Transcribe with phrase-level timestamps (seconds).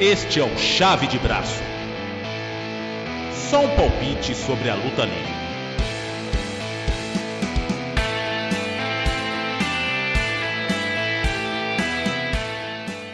[0.00, 1.60] Este é o Chave de Braço.
[3.50, 5.47] Só um palpite sobre a luta livre.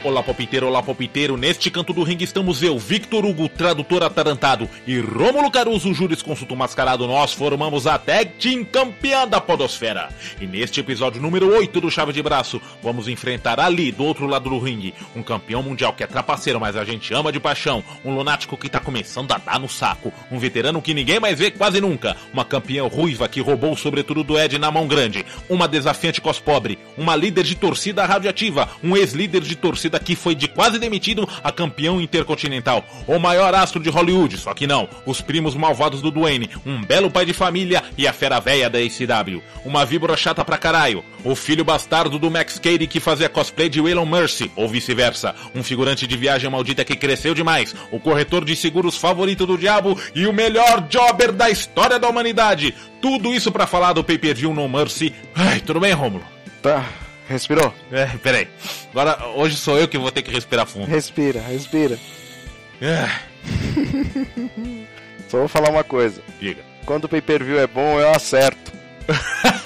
[0.05, 4.98] Olá palpiteiro, olá palpiteiro, neste canto do ringue estamos eu, Victor Hugo, tradutor atarantado, e
[4.98, 10.11] Rômulo Caruso, jurisconsulto mascarado, nós formamos a Tag Team campeã da podosfera.
[10.38, 14.51] E neste episódio número 8 do Chave de Braço, vamos enfrentar ali, do outro lado
[14.51, 18.14] do ringue, um campeão mundial que é trapaceiro, mas a gente ama de paixão, um
[18.14, 21.80] lunático que tá começando a dar no saco, um veterano que ninguém mais vê quase
[21.80, 26.39] nunca, uma campeã ruiva que roubou sobretudo do Ed na mão grande, uma desafiante cos
[26.39, 31.29] pobre, uma líder de torcida radioativa, um ex-líder de torcida que foi de quase demitido
[31.43, 36.11] a campeão intercontinental, o maior astro de Hollywood, só que não, os primos malvados do
[36.11, 40.45] Dwayne, um belo pai de família e a fera véia da ACW, uma víbora chata
[40.45, 44.69] pra caralho, o filho bastardo do Max Cady que fazia cosplay de Waylon Mercy, ou
[44.69, 49.58] vice-versa, um figurante de viagem maldita que cresceu demais, o corretor de seguros favorito do
[49.58, 52.75] diabo e o melhor jobber da história da humanidade.
[53.01, 55.12] Tudo isso para falar do pay-per-view No Mercy.
[55.34, 56.25] Ai, tudo bem, Rômulo?
[56.62, 56.86] Tá,
[57.28, 57.72] respirou?
[57.92, 58.48] É, peraí.
[58.91, 60.86] Agora, hoje sou eu que vou ter que respirar fundo.
[60.86, 61.98] Respira, respira.
[62.80, 63.08] É,
[65.28, 66.22] Só vou falar uma coisa.
[66.41, 66.62] diga.
[66.84, 68.72] Quando o pay-per-view é bom, eu acerto.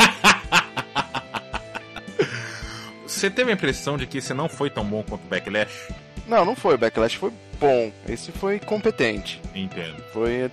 [3.07, 5.93] Você teve a impressão de que esse não foi tão bom quanto o Backlash?
[6.29, 6.75] Não, não foi.
[6.75, 7.91] O Backlash foi bom.
[8.09, 9.41] Esse foi competente.
[9.55, 9.97] Entendo.
[10.13, 10.49] Foi,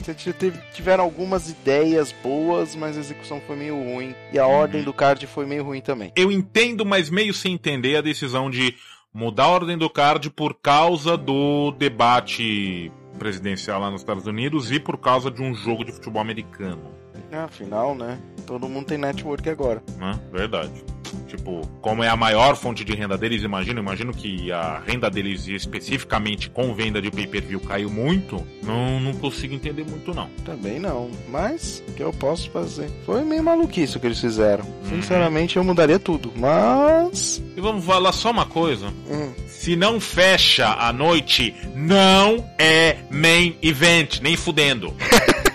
[0.74, 4.16] tiveram algumas ideias boas, mas a execução foi meio ruim.
[4.32, 6.12] E a ordem do card foi meio ruim também.
[6.16, 8.76] Eu entendo, mas meio sem entender a decisão de
[9.14, 14.80] mudar a ordem do card por causa do debate presidencial lá nos Estados Unidos e
[14.80, 16.92] por causa de um jogo de futebol americano.
[17.32, 18.20] Afinal, né?
[18.46, 19.82] Todo mundo tem network agora.
[19.98, 20.20] né?
[20.32, 20.84] Verdade.
[21.28, 25.48] Tipo, como é a maior fonte de renda deles, imagino, imagino que a renda deles
[25.48, 28.46] especificamente com venda de pay-per-view caiu muito.
[28.64, 30.30] Não, não consigo entender muito não.
[30.46, 31.10] Também não.
[31.30, 32.90] Mas, o que eu posso fazer?
[33.06, 34.66] Foi meio maluquice o que eles fizeram.
[34.90, 36.32] Sinceramente, eu mudaria tudo.
[36.36, 37.42] Mas.
[37.56, 38.88] E vamos falar só uma coisa.
[39.10, 44.94] hum, Se não fecha a noite, não é main event, nem fudendo.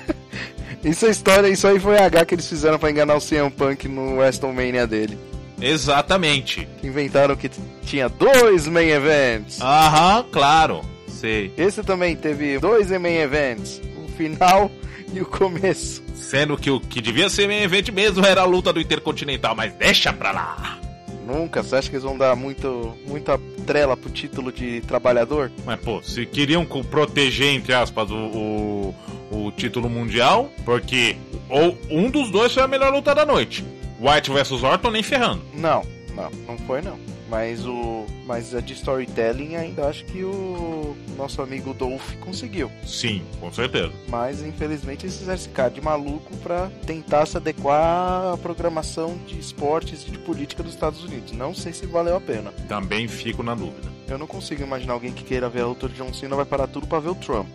[0.83, 3.87] Isso é história, isso aí foi H que eles fizeram pra enganar o CM Punk
[3.87, 5.19] no WrestleMania dele.
[5.61, 6.69] Exatamente.
[6.83, 7.51] Inventaram que
[7.85, 9.61] tinha dois main events.
[9.61, 10.81] Aham, claro.
[11.09, 11.53] Sei.
[11.57, 13.81] Esse também teve dois main events.
[14.05, 14.71] O final
[15.13, 16.03] e o começo.
[16.15, 19.73] Sendo que o que devia ser main event mesmo era a luta do Intercontinental, mas
[19.75, 20.79] deixa pra lá.
[21.27, 25.51] Nunca, você acha que eles vão dar muito, muita trela pro título de trabalhador?
[25.65, 28.95] Mas, pô, se queriam proteger, entre aspas, o, o,
[29.31, 31.17] o título mundial, porque
[31.49, 33.65] ou um dos dois foi a melhor luta da noite.
[34.01, 35.43] White versus Orton nem ferrando.
[35.55, 35.83] Não,
[36.15, 36.99] não, não foi não.
[37.29, 38.07] Mas o.
[38.27, 42.71] Mas a de storytelling ainda acho que o nosso amigo Dolph conseguiu.
[42.85, 43.93] Sim, com certeza.
[44.09, 49.39] Mas infelizmente eles fizeram esse cara de maluco pra tentar se adequar à programação de
[49.39, 51.33] esportes e de política dos Estados Unidos.
[51.33, 52.51] Não sei se valeu a pena.
[52.69, 53.89] Também fico na dúvida.
[54.09, 56.67] Eu não consigo imaginar alguém que queira ver a luta de John Cena vai parar
[56.67, 57.49] tudo pra ver o Trump.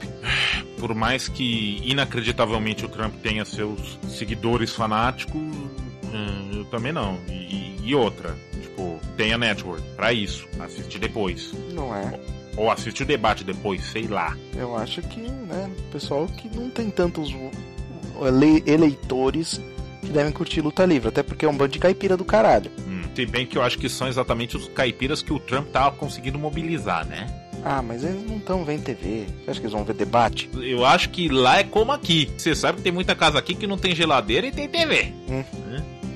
[0.79, 5.41] Por mais que inacreditavelmente o Trump tenha seus seguidores fanáticos,
[6.15, 7.17] hum, eu também não.
[7.29, 10.47] E, e outra, tipo, tenha network pra isso.
[10.59, 11.51] Assiste depois.
[11.73, 12.19] Não é?
[12.57, 14.35] Ou assiste o debate depois, sei lá.
[14.55, 17.29] Eu acho que, né, pessoal que não tem tantos
[18.21, 19.59] ele- eleitores
[20.01, 22.71] que devem curtir luta livre, até porque é um bando de caipira do caralho.
[22.87, 25.95] Hum, se bem que eu acho que são exatamente os caipiras que o Trump tava
[25.95, 27.27] conseguindo mobilizar, né?
[27.67, 29.25] Ah, mas eles não estão vendo TV.
[29.43, 30.47] Você acha que eles vão ver debate?
[30.53, 32.31] Eu acho que lá é como aqui.
[32.37, 35.11] Você sabe que tem muita casa aqui que não tem geladeira e tem TV.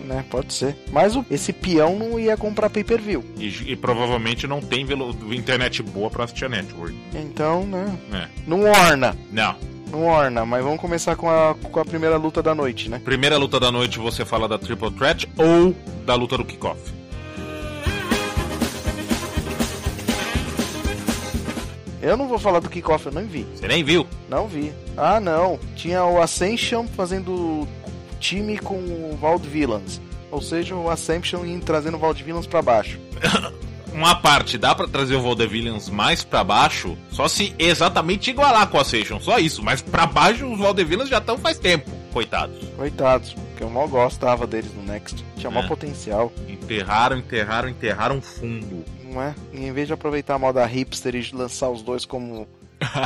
[0.10, 0.76] Né, pode ser.
[0.92, 3.24] Mas o- esse peão não ia comprar pay-per-view.
[3.38, 6.96] E, e provavelmente não tem velo- internet boa pra assistir a network.
[7.14, 8.28] Então, né, É.
[8.48, 9.16] não orna.
[9.32, 9.56] Não.
[9.92, 13.00] Não orna, mas vamos começar com a, com a primeira luta da noite, né?
[13.06, 15.76] Primeira luta da noite você fala da Triple Threat ou
[16.08, 16.80] da luta do kickoff?
[22.02, 23.46] Eu não vou falar do kickoff, eu nem vi.
[23.54, 24.08] Você nem viu?
[24.30, 24.72] Não vi.
[24.96, 25.60] Ah, não.
[25.76, 27.68] Tinha o Ascension fazendo
[28.20, 30.00] time com o Vaudevillains.
[30.32, 33.00] Ou seja, o Ascension indo trazendo o Vaudevillains pra baixo.
[33.92, 38.78] Uma parte dá pra trazer o Vaudevillains mais pra baixo, só se exatamente igualar com
[38.80, 39.64] a Session, só isso.
[39.64, 42.56] Mas pra baixo os Vaudevillains já estão faz tempo, coitados.
[42.78, 45.26] Coitados, porque eu mal gostava deles no Next.
[45.36, 45.68] Tinha maior É.
[45.68, 48.86] potencial, Enterraram, enterraram, enterraram fundo.
[49.12, 49.34] não é?
[49.52, 52.48] E em vez de aproveitar a moda hipster e lançar os dois como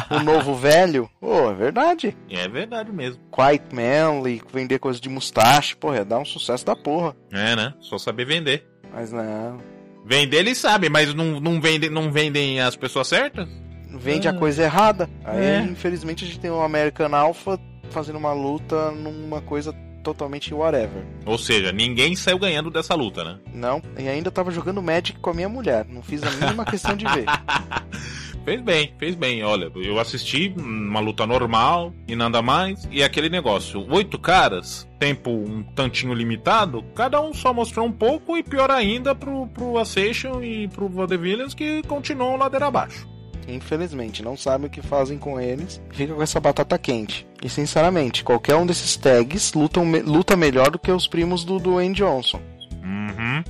[0.10, 2.16] o novo velho, pô, é verdade.
[2.30, 3.20] É verdade mesmo.
[3.32, 7.16] Quiet Manly, vender coisa de mustache, porra, ia dar um sucesso da porra.
[7.32, 7.74] É, né?
[7.80, 8.68] Só saber vender.
[8.94, 9.58] Mas não.
[10.06, 13.48] Vender eles sabem, mas não, não, vendem, não vendem as pessoas certas?
[13.96, 14.32] vende Ah.
[14.32, 15.08] a coisa errada.
[15.24, 15.60] Aí, É.
[15.62, 17.60] infelizmente, a gente tem um American Alpha
[17.92, 19.72] fazendo uma luta numa coisa
[20.04, 21.04] totalmente whatever.
[21.26, 23.40] Ou seja, ninguém saiu ganhando dessa luta, né?
[23.54, 25.86] Não, e ainda tava jogando Magic com a minha mulher.
[25.88, 27.26] Não fiz a mínima questão de ver.
[28.44, 29.42] Fez bem, fez bem.
[29.42, 32.88] Olha, eu assisti uma luta normal e nada mais.
[32.92, 38.36] E aquele negócio, oito caras, tempo um tantinho limitado, cada um só mostrou um pouco
[38.36, 43.13] e pior ainda pro, pro Ascension e pro Vaudevillians que continuam ladeira abaixo.
[43.48, 45.82] Infelizmente, não sabem o que fazem com eles.
[45.92, 47.28] Fica com essa batata quente.
[47.44, 51.60] E sinceramente, qualquer um desses tags lutam, me- luta melhor do que os primos do
[51.60, 52.40] Dwayne Johnson.
[52.84, 53.44] Uhum.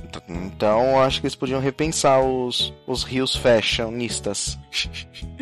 [0.46, 4.58] Então, acho que eles podiam repensar os, os rios fashionistas.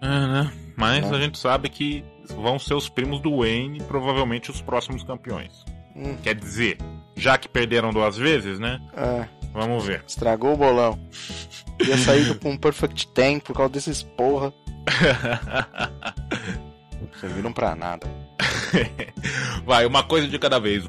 [0.00, 0.52] É, né?
[0.76, 1.16] Mas Né?
[1.16, 2.04] a gente sabe que
[2.36, 5.64] vão ser os primos do Wayne, provavelmente os próximos campeões.
[5.96, 6.76] Hum, Quer dizer,
[7.16, 8.80] já que perderam duas vezes, né?
[8.94, 10.04] é, Vamos ver.
[10.06, 10.98] estragou o bolão.
[11.80, 14.52] Ia sair com um Perfect Ten por causa desses porra.
[17.20, 18.06] Serviram pra nada.
[19.64, 20.84] Vai, uma coisa de cada vez.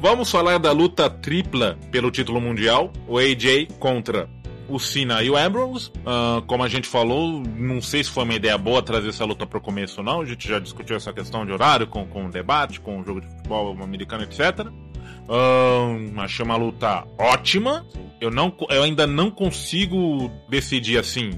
[0.00, 2.92] Vamos falar da luta tripla pelo título mundial.
[3.08, 4.28] O AJ contra
[4.68, 5.90] o Cena e o Ambrose.
[6.04, 9.46] Ah, como a gente falou, não sei se foi uma ideia boa trazer essa luta
[9.46, 10.20] pro começo ou não.
[10.20, 13.20] A gente já discutiu essa questão de horário com, com o debate, com o jogo
[13.20, 14.66] de futebol americano, etc.
[15.28, 17.86] Ah, achei uma luta ótima.
[18.20, 21.30] Eu, não, eu ainda não consigo decidir assim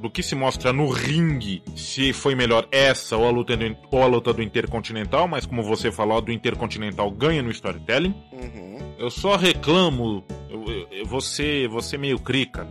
[0.00, 4.02] do que se mostra no ringue se foi melhor essa ou a luta do, ou
[4.02, 8.14] a luta do Intercontinental, mas como você falou, do Intercontinental ganha no storytelling.
[8.32, 8.94] Uhum.
[8.98, 12.66] Eu só reclamo, eu, eu, ser, vou ser meio crica,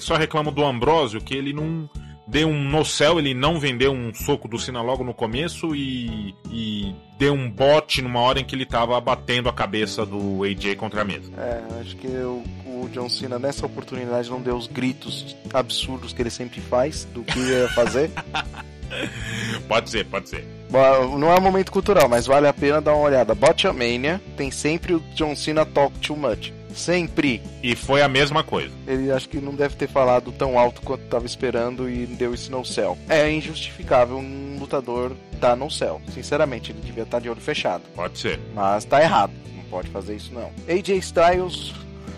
[0.00, 1.88] só reclamo do Ambrósio que ele não
[2.32, 6.34] deu um no céu, ele não vendeu um soco do Cena logo no começo e,
[6.50, 10.76] e deu um bote numa hora em que ele tava batendo a cabeça do AJ
[10.76, 11.30] contra a mesa.
[11.36, 16.22] É, acho que o, o John Cena nessa oportunidade não deu os gritos absurdos que
[16.22, 18.10] ele sempre faz do que ia fazer.
[19.66, 20.46] Pode ser, pode ser.
[20.68, 23.34] Bom, não é um momento cultural, mas vale a pena dar uma olhada.
[23.34, 26.52] Botchamania tem sempre o John Cena talk too much.
[26.74, 27.42] Sempre.
[27.62, 28.72] E foi a mesma coisa.
[28.86, 32.50] Ele acho que não deve ter falado tão alto quanto tava esperando e deu isso
[32.50, 32.96] no céu.
[33.08, 36.00] É injustificável um lutador tá no céu.
[36.12, 37.82] Sinceramente, ele devia estar de olho fechado.
[37.94, 38.38] Pode ser.
[38.54, 39.32] Mas tá errado.
[39.56, 40.50] Não pode fazer isso não.
[40.68, 41.72] AJ Styles,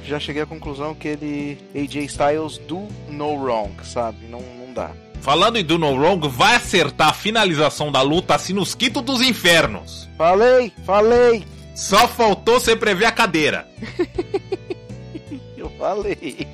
[0.05, 1.59] já cheguei à conclusão que ele.
[1.75, 4.27] AJ Styles do no wrong, sabe?
[4.27, 4.91] Não, não dá.
[5.25, 9.23] Falando em Do No Wrong, vai acertar a finalização da luta assim nos quintos dos
[9.23, 10.07] infernos.
[10.19, 13.67] Falei, falei, Só faltou você prever a cadeira.
[15.57, 16.47] eu falei.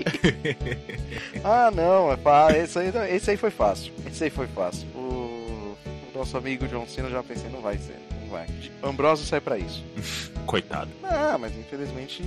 [1.44, 3.92] ah, não, é esse, aí, esse aí foi fácil.
[4.06, 4.88] Esse aí foi fácil.
[4.94, 8.46] O, o nosso amigo John Cena já pensei, não vai ser, não vai.
[8.82, 9.84] Ambrosio sai pra isso.
[10.46, 10.90] Coitado.
[11.04, 12.24] Ah, mas infelizmente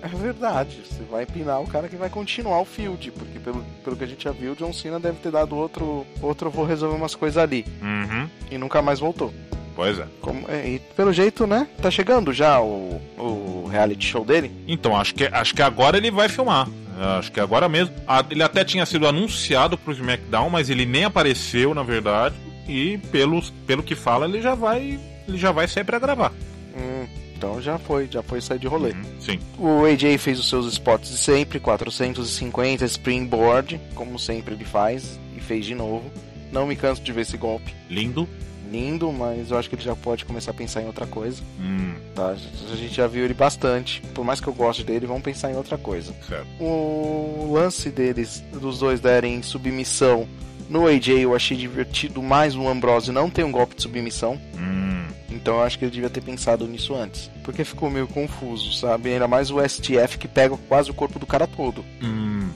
[0.00, 0.82] é verdade.
[0.88, 4.06] Você vai empinar o cara que vai continuar o field, porque pelo, pelo que a
[4.06, 7.36] gente já viu, o John Cena deve ter dado outro, outro vou resolver umas coisas
[7.36, 7.64] ali.
[7.82, 8.28] Uhum.
[8.50, 9.34] E nunca mais voltou.
[9.78, 10.08] Pois é.
[10.20, 11.68] Como, é, e pelo jeito, né?
[11.80, 14.50] Tá chegando já o, o reality show dele.
[14.66, 16.68] Então, acho que, acho que agora ele vai filmar.
[17.16, 17.94] Acho que agora mesmo.
[18.28, 22.34] Ele até tinha sido anunciado pro SmackDown, mas ele nem apareceu, na verdade.
[22.66, 24.98] E pelos, pelo que fala, ele já vai.
[25.28, 26.32] Ele já vai sair pra gravar.
[26.76, 27.06] Hum,
[27.36, 28.90] então já foi, já foi sair de rolê.
[28.90, 29.38] Uhum, Sim.
[29.56, 35.40] O AJ fez os seus spots de sempre, 450 springboard, como sempre ele faz, e
[35.40, 36.10] fez de novo.
[36.50, 37.72] Não me canso de ver esse golpe.
[37.88, 38.28] Lindo.
[38.70, 41.42] Lindo, mas eu acho que ele já pode começar a pensar em outra coisa.
[41.60, 42.30] Hum, Tá?
[42.72, 44.00] A gente já viu ele bastante.
[44.14, 46.12] Por mais que eu goste dele, vamos pensar em outra coisa.
[46.28, 46.46] certo.
[46.60, 50.26] O lance deles, dos dois derem submissão
[50.68, 54.38] no AJ, eu achei divertido mais o Ambrose não tem um golpe de submissão.
[54.54, 57.30] Hum, Então eu acho que ele devia ter pensado nisso antes.
[57.42, 59.12] Porque ficou meio confuso, sabe?
[59.12, 61.82] Ainda mais o STF que pega quase o corpo do cara todo.
[62.02, 62.48] hum.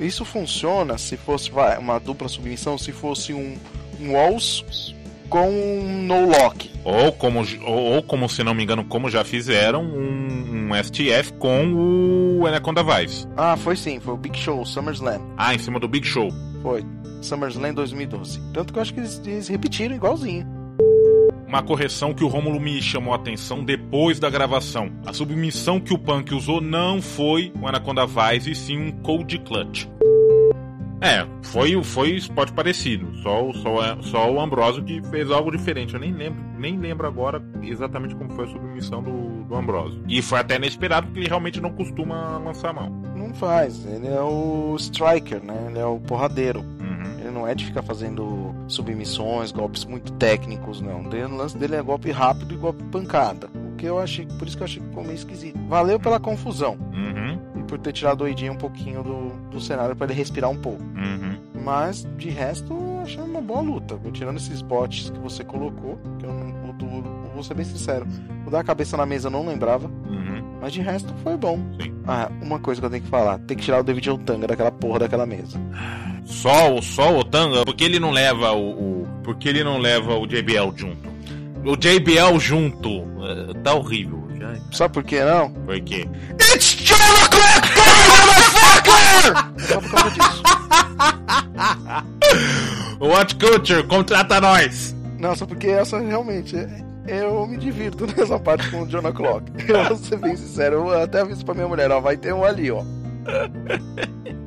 [0.00, 3.56] Isso funciona se fosse vai, uma dupla submissão, se fosse um,
[4.00, 4.64] um Walls
[5.30, 6.70] com um no lock.
[6.84, 11.32] Ou como, ou, ou como, se não me engano, como já fizeram, um, um STF
[11.38, 11.72] com
[12.40, 13.26] o Anaconda Vice.
[13.36, 15.22] Ah, foi sim, foi o Big Show, SummerSlam.
[15.38, 16.28] Ah, em cima do Big Show.
[16.62, 16.84] Foi.
[17.22, 18.40] SummerSlam 2012.
[18.52, 20.46] Tanto que eu acho que eles, eles repetiram igualzinho.
[21.46, 24.90] Uma correção que o Rômulo me chamou a atenção depois da gravação.
[25.04, 29.38] A submissão que o Punk usou não foi o Anaconda Vice, e sim um Cold
[29.40, 29.88] Clutch.
[31.00, 33.14] É, foi, foi spot parecido.
[33.22, 35.94] Só, o- só, só o Ambrosio que fez algo diferente.
[35.94, 40.02] Eu nem lembro, nem lembro agora exatamente como foi a submissão do, do Ambrosio.
[40.08, 42.90] E foi até inesperado porque ele realmente não costuma lançar a mão.
[43.16, 43.84] Não faz.
[43.86, 45.68] Ele é o striker, né?
[45.70, 46.60] Ele é o porradeiro.
[46.60, 47.18] Uhum.
[47.20, 51.00] Ele não é de ficar fazendo submissões, golpes muito técnicos, não.
[51.02, 53.48] O lance dele é golpe rápido e golpe pancada.
[53.72, 55.58] O que eu achei, por isso que eu achei que ficou meio esquisito.
[55.68, 56.76] Valeu pela confusão.
[56.92, 57.29] Uhum.
[57.70, 60.82] Por ter tirado o AJ um pouquinho do, do cenário para ele respirar um pouco.
[60.82, 61.36] Uhum.
[61.64, 63.96] Mas, de resto, eu achei uma boa luta.
[64.12, 66.70] Tirando esses bots que você colocou, que eu não.
[66.70, 68.06] o do- Vou ser bem sincero.
[68.44, 69.86] O da cabeça na mesa eu não lembrava.
[69.86, 70.58] Uhum.
[70.60, 71.58] Mas de resto foi bom.
[71.80, 71.94] Sim.
[72.06, 74.72] Ah, uma coisa que eu tenho que falar: tem que tirar o David Otanga daquela
[74.72, 75.56] porra daquela mesa.
[76.24, 78.70] Só, o- só o Otanga, porque ele não leva o,
[79.02, 81.08] o- Porque ele não leva o JBL junto.
[81.64, 82.88] O JBL junto.
[83.22, 84.18] eh, tá horrível.
[84.72, 85.52] Sabe por que não?
[85.66, 86.08] foi que.
[86.54, 86.74] It's
[89.58, 90.42] Só por causa disso.
[93.00, 94.94] What Culture, contrata nós!
[95.18, 96.56] Não, só porque essa realmente.
[97.06, 99.50] Eu me divirto nessa parte com o John Clock.
[99.68, 102.44] Eu vou ser bem sincero, eu até aviso pra minha mulher, ó, vai ter um
[102.44, 102.82] ali, ó.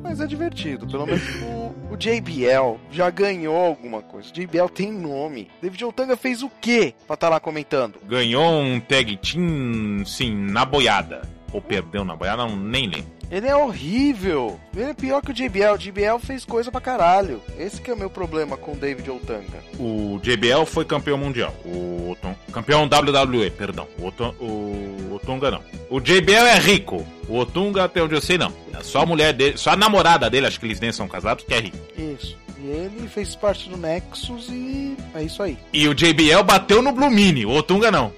[0.02, 4.28] Mas é divertido, pelo menos o, o JBL já ganhou alguma coisa.
[4.28, 5.48] O JBL tem nome.
[5.62, 7.98] David Otanga fez o quê pra estar lá comentando?
[8.06, 11.22] Ganhou um tag team, sim, na boiada.
[11.52, 13.13] Ou perdeu na boiada, não, nem lembro.
[13.30, 14.60] Ele é horrível.
[14.76, 15.74] Ele é pior que o JBL.
[15.74, 17.42] O JBL fez coisa pra caralho.
[17.58, 19.62] Esse que é o meu problema com o David Otanga.
[19.78, 21.54] O JBL foi campeão mundial.
[21.64, 23.88] O Oton, campeão WWE, perdão.
[23.98, 25.62] O, Oton, o Otunga não.
[25.90, 27.06] O JBL é rico.
[27.28, 28.52] O Otunga, até onde eu sei, não.
[28.72, 31.44] É Só a mulher dele, só a namorada dele, acho que eles nem são casados,
[31.44, 31.78] que é rico.
[31.96, 32.36] Isso.
[32.60, 35.58] E ele fez parte do Nexus e é isso aí.
[35.72, 38.12] E o JBL bateu no Blue Mini, o Otunga não.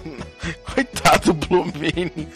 [0.74, 2.28] Coitado do Blue Mini.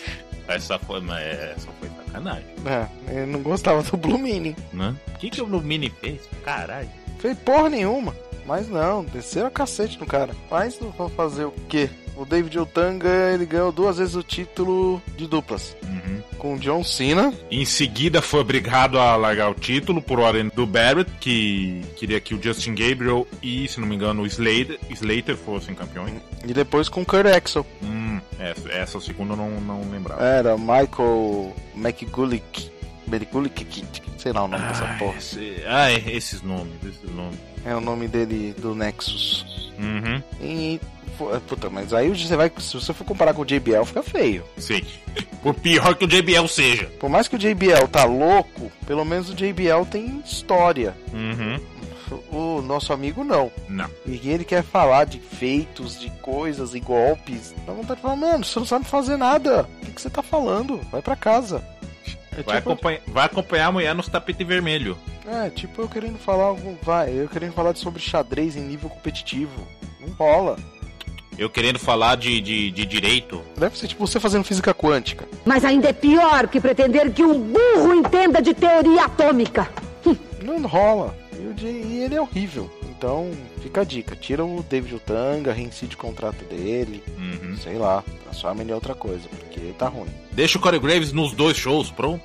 [0.46, 4.56] Essa foi, mas essa foi sacanagem, É, ele não gostava do Blue Mini.
[4.72, 4.94] né?
[5.14, 6.20] O que, que o Blue Mini fez?
[6.44, 6.88] Caralho.
[7.18, 8.14] Fez porra nenhuma.
[8.46, 10.34] Mas não, desceram a cacete no cara.
[10.50, 11.90] Mas não vou fazer o quê?
[12.16, 15.76] O David Otanga, ele ganhou duas vezes o título de duplas.
[15.84, 16.22] Uhum.
[16.38, 17.32] Com o John Cena.
[17.50, 22.34] Em seguida foi obrigado a largar o título por ordem do Barrett, que queria que
[22.34, 26.14] o Justin Gabriel e, se não me engano, o Slater, Slater fossem campeões.
[26.44, 27.66] E depois com o Kurt Axel.
[27.82, 28.07] Hum,
[28.38, 30.22] essa, essa segunda eu não, não lembrava.
[30.22, 32.70] Era Michael McGullick.
[33.06, 33.84] McGullick,
[34.18, 35.16] sei lá o nome dessa Ai, porra.
[35.18, 37.38] esse- ai, esses nomes, esses nomes.
[37.64, 39.72] É o nome dele do Nexus.
[39.78, 40.80] Uhum, E.
[41.16, 42.50] pô, Puta, mas aí você vai.
[42.58, 44.44] Se você for comparar com o JBL, fica feio.
[44.56, 44.82] sim.
[45.42, 46.86] Por pior que o JBL seja.
[46.98, 50.94] Por mais que o JBL tá louco, pelo menos o JBL tem história.
[51.12, 51.58] Uhum,
[52.32, 53.50] O nosso amigo não.
[53.68, 53.88] não.
[54.06, 57.54] E ele quer falar de feitos, de coisas e golpes.
[57.66, 59.68] Dá vontade de falar, mano, você não sabe fazer nada.
[59.82, 60.80] O que, que você tá falando?
[60.90, 61.62] Vai pra casa.
[62.36, 64.96] É Vai, tipo, acompanhar, vai acompanhar a mulher nos tapete vermelho.
[65.26, 66.76] é, tipo eu querendo falar algum.
[66.82, 69.66] Vai, eu querendo falar sobre xadrez em nível competitivo.
[70.00, 70.56] Não rola.
[71.36, 73.40] Eu querendo falar de, de, de direito.
[73.56, 75.28] Deve ser tipo você fazendo física quântica.
[75.44, 79.68] Mas ainda é pior que pretender que um burro entenda de teoria atômica.
[80.42, 81.14] Não rola.
[81.60, 82.70] E, e ele é horrível.
[82.90, 83.30] Então,
[83.62, 84.16] fica a dica.
[84.16, 87.02] Tira o David Utanga, reincide o contrato dele.
[87.16, 87.56] Uhum.
[87.56, 88.02] Sei lá.
[88.24, 89.28] Transforma ele em outra coisa.
[89.28, 90.08] Porque tá ruim.
[90.32, 92.22] Deixa o Corey Graves nos dois shows, pronto.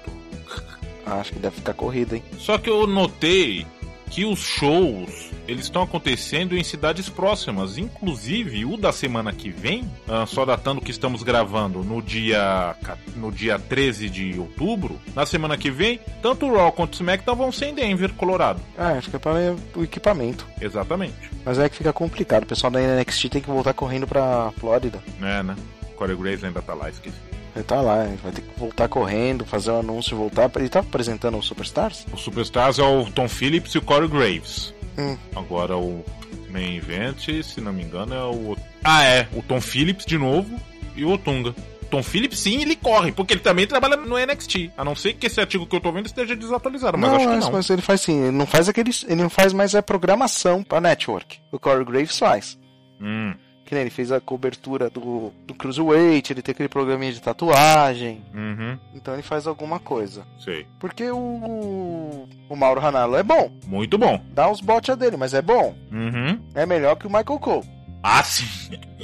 [1.05, 2.23] Acho que deve ficar corrida, hein?
[2.37, 3.67] Só que eu notei
[4.13, 9.89] que os shows eles estão acontecendo em cidades próximas, inclusive o da semana que vem,
[10.07, 12.75] ah, só datando que estamos gravando no dia
[13.15, 14.99] no dia 13 de outubro.
[15.15, 18.61] Na semana que vem, tanto o Raw quanto o SmackDown vão ser em Denver, Colorado.
[18.77, 20.45] Ah, acho que é para o equipamento.
[20.61, 21.31] Exatamente.
[21.43, 22.43] Mas é que fica complicado.
[22.43, 25.03] O pessoal da NXT tem que voltar correndo pra Flórida.
[25.21, 25.55] É, né?
[25.97, 27.17] Corey Graves ainda tá lá, esqueci.
[27.55, 30.49] Ele tá lá, ele vai ter que voltar correndo, fazer o anúncio e voltar.
[30.55, 32.05] Ele tá apresentando o Superstars?
[32.11, 34.73] O Superstars é o Tom Phillips e o Corey Graves.
[34.97, 35.17] Hum.
[35.35, 36.03] Agora o
[36.49, 38.57] main event, se não me engano, é o.
[38.83, 39.27] Ah, é.
[39.33, 40.59] O Tom Phillips de novo
[40.95, 41.53] e o Otunga.
[41.93, 44.71] Tom Phillips, sim, ele corre, porque ele também trabalha no NXT.
[44.75, 47.27] A não ser que esse artigo que eu tô vendo esteja desatualizado, mas não, acho
[47.27, 47.51] que mas, não.
[47.51, 49.05] mas ele faz sim, ele não faz aqueles.
[49.07, 51.39] Ele não faz mais a programação pra network.
[51.51, 52.57] O Corey Graves faz.
[52.99, 53.35] Hum,
[53.73, 58.21] Que nem ele fez a cobertura do, do Cruiserweight, ele tem aquele programinha de tatuagem.
[58.31, 60.23] uhum, Então ele faz alguma coisa.
[60.37, 60.67] sei.
[60.79, 62.27] Porque o.
[62.47, 63.51] O Mauro Hanalo é bom.
[63.65, 64.21] Muito bom.
[64.31, 65.75] Dá uns botes dele, mas é bom.
[65.91, 66.39] Uhum.
[66.53, 67.67] É melhor que o Michael Cole.
[68.03, 68.45] Ah, sim.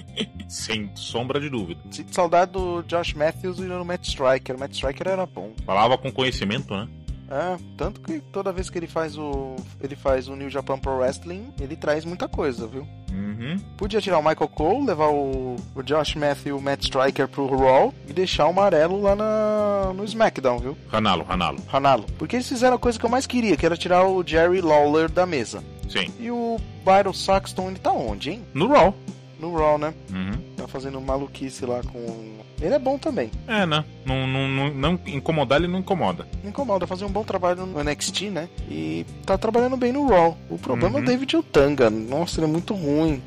[0.48, 1.80] Sem sombra de dúvida.
[1.90, 4.56] Sinto saudade do Josh Matthews e do Matt Striker.
[4.56, 5.52] O Matt Striker era bom.
[5.66, 6.88] Falava com conhecimento, né?
[7.30, 9.56] É, tanto que toda vez que ele faz o.
[9.80, 12.88] ele faz o New Japan Pro Wrestling, ele traz muita coisa, viu?
[13.12, 13.58] Uhum.
[13.78, 17.48] Podia tirar o Michael Cole, levar o, o Josh Matthews e o Matt Striker pro
[17.48, 20.78] Raw e deixar o amarelo lá na, no SmackDown, viu?
[20.90, 21.60] Ranalo, Ranalo.
[21.72, 22.06] Hanalo.
[22.18, 25.10] Porque eles fizeram a coisa que eu mais queria, que era tirar o Jerry Lawler
[25.10, 25.64] da mesa.
[25.88, 26.12] Sim.
[26.20, 28.46] E o Byron Saxton, ele tá onde, hein?
[28.54, 28.96] No Raw.
[29.40, 29.94] No Raw, né?
[30.12, 30.32] Uhum.
[30.58, 32.38] Tá fazendo maluquice lá com.
[32.62, 33.32] Ele é bom também.
[33.48, 33.86] É, né?
[34.06, 36.28] Não, não, não, não incomodar, ele não incomoda.
[36.44, 38.50] Não incomoda, fazer um bom trabalho no NXT, né?
[38.70, 40.38] E tá trabalhando bem no Raw.
[40.50, 41.04] O problema é Uhum.
[41.04, 41.90] o David Utanga.
[41.90, 43.22] Nossa, ele é muito ruim.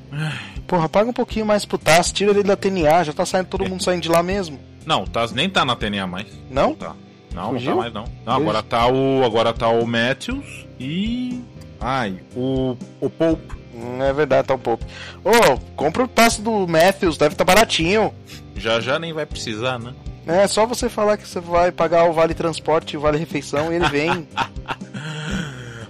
[0.66, 3.66] Porra, paga um pouquinho mais pro Taz, tira ele da TNA, já tá saindo todo
[3.69, 4.59] mundo saindo de lá mesmo.
[4.85, 6.26] Não, o Taz nem tá na TNA mais.
[6.50, 6.75] Não?
[6.75, 6.95] Tá.
[7.35, 7.71] Não, Fugiu?
[7.71, 8.04] não tá mais não.
[8.26, 9.25] Não, agora tá o.
[9.25, 11.40] Agora tá o Matthews e.
[11.81, 12.76] Ai, o.
[13.00, 13.62] O Pope.
[14.00, 14.85] É verdade, tá um pouco.
[15.25, 18.12] Ô, compra o passe do Matthews, deve estar baratinho.
[18.57, 19.95] Já já nem vai precisar, né?
[20.26, 23.73] É só você falar que você vai pagar o vale transporte e o vale refeição
[23.73, 24.29] e ele vem.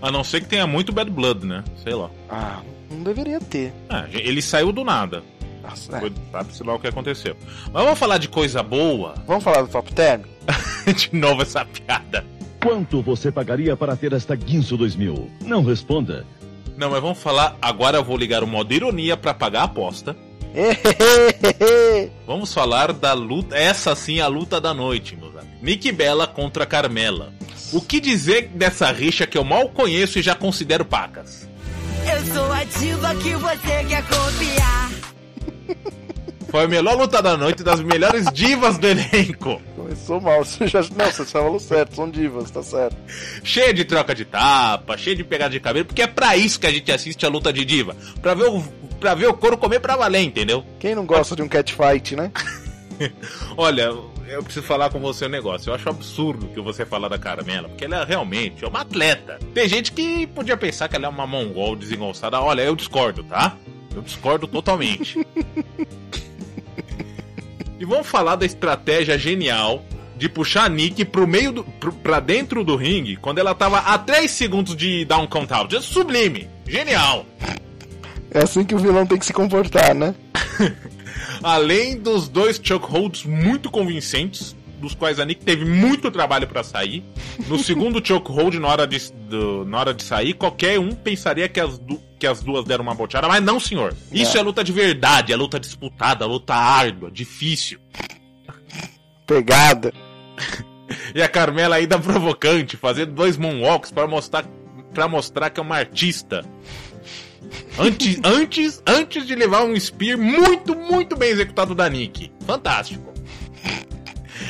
[0.00, 1.62] A não ser que tenha muito bad blood, né?
[1.82, 2.10] Sei lá.
[2.28, 2.60] ah,
[2.90, 3.72] não deveria ter.
[3.88, 5.22] Ah, ele saiu do nada.
[5.62, 6.00] Nossa, é.
[6.00, 7.36] Foi- Sabe-se lá o que aconteceu.
[7.72, 9.14] Mas vamos falar de coisa boa.
[9.26, 10.22] Vamos falar do top term?
[10.96, 12.24] de novo essa piada.
[12.60, 15.30] Quanto você pagaria para ter esta Guinso 2000?
[15.42, 16.26] Não responda.
[16.76, 17.56] Não, mas vamos falar.
[17.60, 20.16] Agora eu vou ligar o modo ironia pra pagar a aposta.
[22.26, 23.56] Vamos falar da luta.
[23.56, 25.62] Essa sim é a luta da noite, meus amigos.
[25.62, 27.32] Nick Bella contra Carmela.
[27.72, 31.48] O que dizer dessa rixa que eu mal conheço e já considero pacas?
[32.06, 34.90] Eu sou a diva que você quer copiar.
[36.50, 39.62] Foi a melhor luta da noite das melhores divas do elenco.
[39.82, 40.44] Começou mal.
[40.44, 40.80] Você já...
[40.96, 42.96] Não, você falou certo, são divas, tá certo.
[43.42, 46.66] Cheia de troca de tapa, cheia de pegada de cabelo, porque é pra isso que
[46.66, 47.96] a gente assiste a luta de diva.
[48.20, 48.62] Pra ver o,
[49.00, 50.64] pra ver o couro comer pra valer, entendeu?
[50.78, 52.30] Quem não gosta de um catfight, né?
[53.56, 53.92] Olha,
[54.28, 55.70] eu preciso falar com você um negócio.
[55.70, 59.38] Eu acho absurdo que você falar da Carmela, porque ela realmente é uma atleta.
[59.52, 62.40] Tem gente que podia pensar que ela é uma mongol desengonçada.
[62.40, 63.56] Olha, eu discordo, tá?
[63.94, 65.26] Eu discordo totalmente.
[67.82, 69.84] e vamos falar da estratégia genial
[70.16, 71.64] de puxar a Nick pro meio do.
[71.64, 75.52] Pro, pra dentro do ringue quando ela tava a 3 segundos de dar um count
[75.52, 75.82] out.
[75.82, 76.48] Sublime!
[76.64, 77.26] Genial!
[78.30, 80.14] É assim que o vilão tem que se comportar, né?
[81.42, 87.02] Além dos dois chokeholds muito convincentes, dos quais a Nick teve muito trabalho pra sair.
[87.48, 88.98] No segundo chokehold, na hora de,
[89.28, 92.82] do- na hora de sair, qualquer um pensaria que as, du- que as duas deram
[92.84, 93.94] uma boteada, mas não, senhor.
[94.12, 94.40] Isso Não.
[94.42, 97.78] é luta de verdade, é luta disputada, luta árdua, difícil.
[99.26, 99.92] Pegada.
[101.14, 104.44] E a Carmela ainda provocante, fazendo dois moonwalks pra mostrar,
[104.92, 106.44] pra mostrar que é uma artista.
[107.78, 112.30] Antes, antes, antes de levar um spear muito, muito bem executado da Nick.
[112.46, 113.10] Fantástico.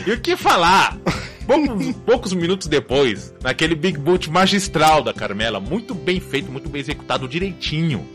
[0.07, 0.97] E o que falar?
[1.47, 6.81] Poucos, poucos minutos depois, naquele Big Boot magistral da Carmela, muito bem feito, muito bem
[6.81, 8.07] executado, direitinho.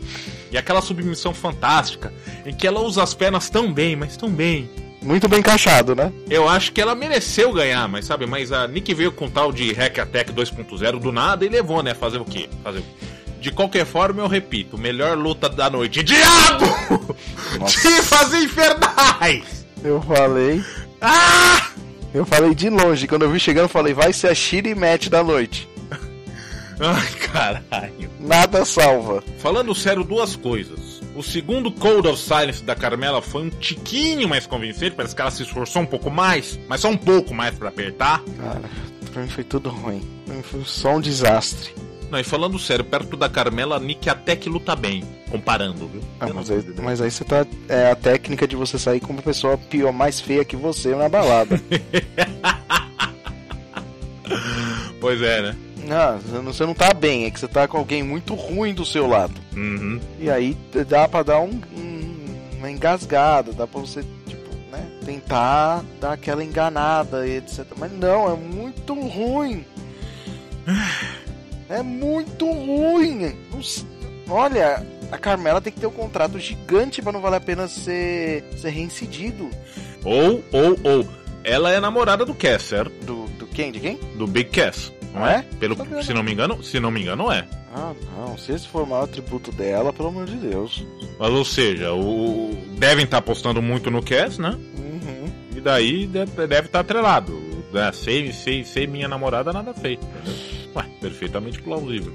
[0.50, 2.12] E aquela submissão fantástica,
[2.46, 4.68] em que ela usa as pernas tão bem, mas tão bem,
[5.02, 6.10] Muito bem encaixado, né?
[6.28, 9.72] eu acho que ela mereceu ganhar, mas sabe, mas a Nick veio com tal de
[9.74, 11.94] Hack Attack 2.0 do nada e levou, né?
[11.94, 12.48] Fazer o quê?
[12.64, 12.88] Fazer o quê?
[13.40, 16.02] De qualquer forma, eu repito, melhor luta da noite.
[16.02, 16.64] Diabo!
[17.82, 19.66] Divas infernais!
[19.84, 20.64] Eu falei.
[21.00, 21.70] Ah!
[22.12, 23.06] Eu falei de longe.
[23.06, 25.68] Quando eu vi chegando, eu falei, vai ser a Shiri Match da noite.
[26.80, 28.10] Ai, caralho.
[28.18, 29.22] Nada salva.
[29.38, 30.98] Falando sério, duas coisas.
[31.14, 35.30] O segundo Code of Silence da Carmela foi um tiquinho mais convincente, parece que ela
[35.32, 38.22] se esforçou um pouco mais, mas só um pouco mais pra apertar.
[38.36, 38.62] Cara,
[39.12, 40.00] pra mim foi tudo ruim.
[40.24, 41.74] Pra mim foi só um desastre.
[42.10, 46.00] Não, e falando sério, perto da Carmela, a Nick até que luta bem, comparando, viu?
[46.18, 47.46] Ah, mas, aí, mas aí você tá.
[47.68, 51.08] É a técnica de você sair com uma pessoa pior, mais feia que você na
[51.08, 51.60] balada.
[55.00, 55.56] Pois é, né?
[55.86, 58.74] não, você não- você não tá bem, é que você tá com alguém muito ruim
[58.74, 59.34] do seu lado.
[59.56, 59.98] Uhum.
[60.18, 62.26] E aí dá pra dar um, um-
[62.58, 64.86] uma engasgada, dá pra você, tipo, né?
[65.04, 67.64] Tentar dar aquela enganada e etc.
[67.78, 69.64] Mas não, é muito ruim.
[71.68, 73.36] É muito ruim.
[73.50, 73.60] Não
[74.30, 78.44] Olha, a Carmela tem que ter um contrato gigante pra não valer a pena ser,
[78.56, 79.48] ser reincidido.
[80.04, 81.08] Ou, ou, ou.
[81.44, 82.92] Ela é namorada do Cass, certo?
[83.04, 83.72] Do, do quem?
[83.72, 83.98] De quem?
[84.16, 84.92] Do Big Cass.
[85.14, 85.36] Não é?
[85.36, 85.42] é?
[85.58, 86.16] Pelo, Sabia se não.
[86.16, 87.46] não me engano, se não me engano, é.
[87.74, 88.36] Ah, não.
[88.36, 90.84] Se esse for o maior atributo dela, pelo amor de Deus.
[91.18, 94.50] Mas, ou seja, o, devem estar apostando muito no Cass, né?
[94.76, 95.32] Uhum.
[95.56, 97.32] E daí deve deve estar atrelado.
[97.72, 97.90] Né?
[97.92, 100.06] Sei, sei, sei minha namorada, nada feito.
[100.06, 100.57] entendeu?
[100.78, 102.12] Ué, perfeitamente plausível.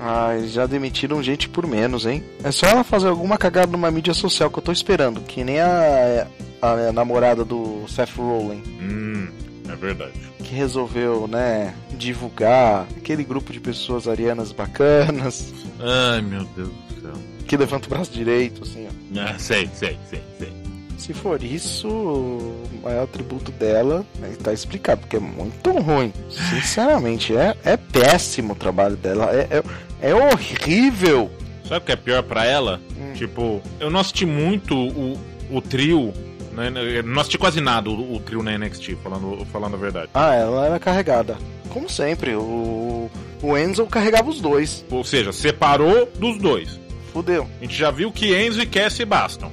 [0.00, 2.22] Ah, eles já demitiram gente por menos, hein?
[2.42, 5.20] É só ela fazer alguma cagada numa mídia social que eu tô esperando.
[5.20, 6.26] Que nem a,
[6.60, 8.62] a, namorada do Seth Rollin.
[8.80, 9.28] Hum,
[9.68, 10.12] é verdade.
[10.38, 15.52] Que resolveu, né, divulgar aquele grupo de pessoas arianas bacanas.
[15.80, 17.12] Ai, meu Deus do céu.
[17.46, 19.20] Que levanta o braço direito, assim, ó.
[19.20, 20.65] Ah, sei, sei, sei, sei.
[20.98, 26.12] Se for isso, o maior atributo dela aí tá explicado, porque é muito ruim.
[26.30, 29.30] Sinceramente, é, é péssimo o trabalho dela.
[29.32, 31.30] É, é, é horrível.
[31.68, 32.80] Sabe o que é pior pra ela?
[32.98, 33.12] Hum.
[33.14, 35.18] Tipo, eu não assisti muito o,
[35.50, 36.12] o trio.
[36.52, 36.72] Né?
[36.74, 40.08] Eu não assisti quase nada o, o trio na NXT, falando, falando a verdade.
[40.14, 41.36] Ah, ela era carregada.
[41.68, 43.10] Como sempre, o,
[43.42, 44.84] o Enzo carregava os dois.
[44.90, 46.80] Ou seja, separou dos dois.
[47.12, 47.48] Fudeu.
[47.60, 49.50] A gente já viu que Enzo e Cassie bastam.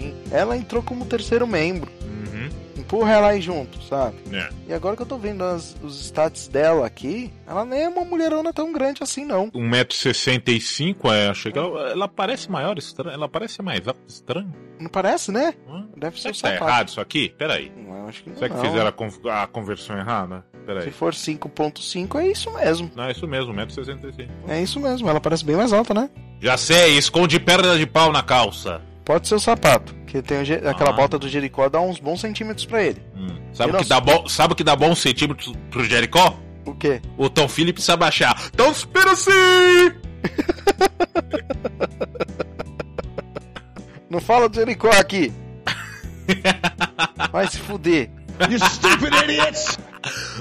[0.00, 0.14] Sim.
[0.30, 1.90] Ela entrou como terceiro membro.
[2.02, 2.48] Uhum.
[2.78, 4.16] empurra ela aí junto, sabe?
[4.32, 4.48] É.
[4.68, 8.04] E agora que eu tô vendo as- os stats dela aqui, ela nem é uma
[8.04, 9.50] mulherona tão grande assim, não.
[9.54, 13.14] 1,65m, é, achei que ela, ela parece maior, estranha.
[13.14, 14.52] Ela parece mais estranho.
[14.80, 15.54] Não parece, né?
[15.68, 15.86] Hã?
[15.96, 17.34] Deve ser Será o que tá errado isso aqui?
[17.38, 17.72] Peraí.
[17.76, 18.36] Não, acho que não.
[18.36, 18.64] Será que não.
[18.64, 20.44] fizeram a, con- a conversão errada?
[20.52, 20.90] Se Peraí.
[20.92, 22.90] for 5.5 é isso mesmo.
[22.94, 24.28] Não, é isso mesmo, 1,65m.
[24.48, 26.10] É isso mesmo, ela parece bem mais alta, né?
[26.40, 28.80] Já sei, esconde perna de pau na calça.
[29.04, 30.94] Pode ser o sapato, que tem o ge- aquela Ah.
[30.94, 33.02] bota do Jericó dá uns bons centímetros pra ele.
[33.16, 33.36] Hum.
[33.52, 36.38] Sabe o que dá bom, sabe o que dá bons centímetros pro Jericó?
[36.64, 37.02] O quê?
[37.18, 38.40] O Tom Phillips abaixar.
[38.54, 39.92] Então espera assim!
[44.08, 45.32] Não fala do Jericó aqui.
[47.32, 48.08] Vai se fuder.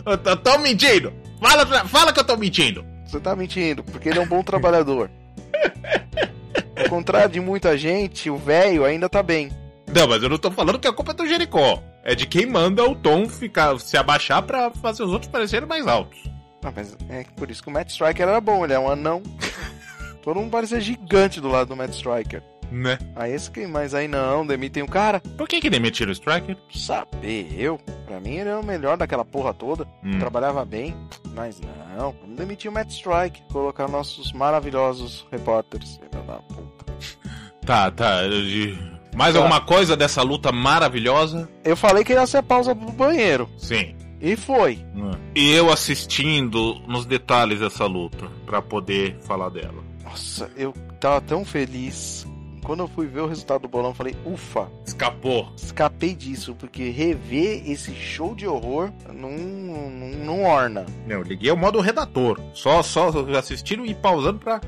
[0.06, 1.12] Eu tô, tô mentindo!
[1.40, 2.86] Fala, fala que eu tô mentindo!
[3.06, 5.10] Você tá mentindo, porque ele é um bom trabalhador.
[6.78, 9.50] Ao contrário de muita gente, o velho ainda tá bem.
[9.94, 11.82] Não, mas eu não tô falando que a culpa é do Jericó.
[12.04, 15.86] É de quem manda o Tom ficar, se abaixar pra fazer os outros parecerem mais
[15.86, 16.20] altos.
[16.64, 19.22] Ah, mas é por isso que o Matt Striker era bom, ele é um anão.
[20.24, 22.42] Todo mundo parecia gigante do lado do Matt Striker.
[22.72, 22.98] Né?
[23.16, 25.20] Aí esse que, mas aí não, demitem o cara.
[25.38, 26.56] Por que que demitiram o Striker?
[26.74, 27.78] Saber eu.
[28.08, 29.86] Pra mim ele era o melhor daquela porra toda.
[30.04, 30.20] Hum.
[30.20, 30.96] Trabalhava bem.
[31.36, 31.60] Mas
[31.98, 33.42] não, vamos demitir o Matt Strike.
[33.52, 36.00] Colocar nossos maravilhosos repórteres.
[37.66, 38.24] Tá, tá.
[38.24, 39.40] eu- Mais Tá.
[39.42, 41.50] alguma coisa dessa luta maravilhosa?
[41.66, 43.50] Eu falei que ia ser a pausa pro banheiro.
[43.58, 43.96] Sim.
[44.22, 44.80] E foi.
[45.36, 49.84] E eu assistindo nos detalhes dessa luta, pra poder falar dela.
[50.04, 52.26] Nossa, eu tava tão feliz.
[52.64, 55.52] Quando eu fui ver o resultado do bolão, eu falei, ufa, Escapou.
[55.56, 60.86] escapei disso, porque rever esse show de horror não, não, não orna.
[61.08, 62.40] Não, eu liguei o modo redator.
[62.54, 64.62] Só, só assistindo e pausando pra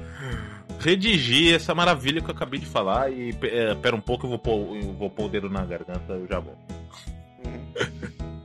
[0.80, 3.12] redigir essa maravilha que eu acabei de falar.
[3.12, 6.14] E é, pera um pouco, eu vou pôr, eu vou pôr o dedo na garganta,
[6.14, 6.58] eu já vou.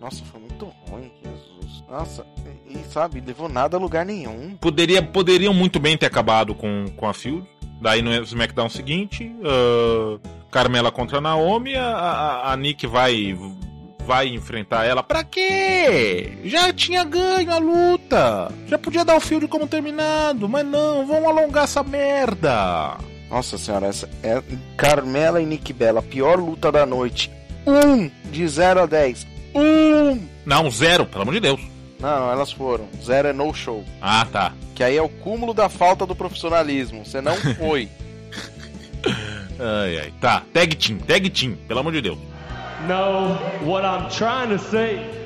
[0.01, 1.85] Nossa, foi muito ruim, Jesus.
[1.89, 2.27] Nossa,
[2.67, 4.57] e e, sabe, levou nada a lugar nenhum.
[4.61, 7.47] Poderia, poderiam muito bem ter acabado com, com a Field.
[7.81, 10.19] Daí no SmackDown seguinte, ah,
[10.51, 13.39] Carmela contra Naomi, a, a, a Nick vai,
[14.05, 15.03] vai enfrentar ela.
[15.03, 16.39] Pra quê?
[16.45, 18.53] Já tinha ganho a luta.
[18.67, 22.97] Já podia dar o Field como terminado, mas não, vamos alongar essa merda.
[23.31, 24.43] Nossa senhora, essa é
[24.77, 27.31] Carmela e Nick Bella, pior luta da noite.
[27.67, 29.27] Um de 0 a 10.
[29.55, 30.27] Um!
[30.47, 31.61] Não, zero, pelo amor de Deus.
[32.01, 32.89] Não, não, elas foram.
[33.03, 33.85] Zero é no show.
[34.01, 34.53] Ah, tá.
[34.75, 37.05] Que aí é o cúmulo da falta do profissionalismo.
[37.05, 37.89] Você não foi.
[39.59, 40.13] Ai, ai.
[40.21, 42.19] Tá, tag team, tag team, pelo amor de Deus.
[42.87, 43.37] No,
[43.69, 45.19] what I'm trying to say.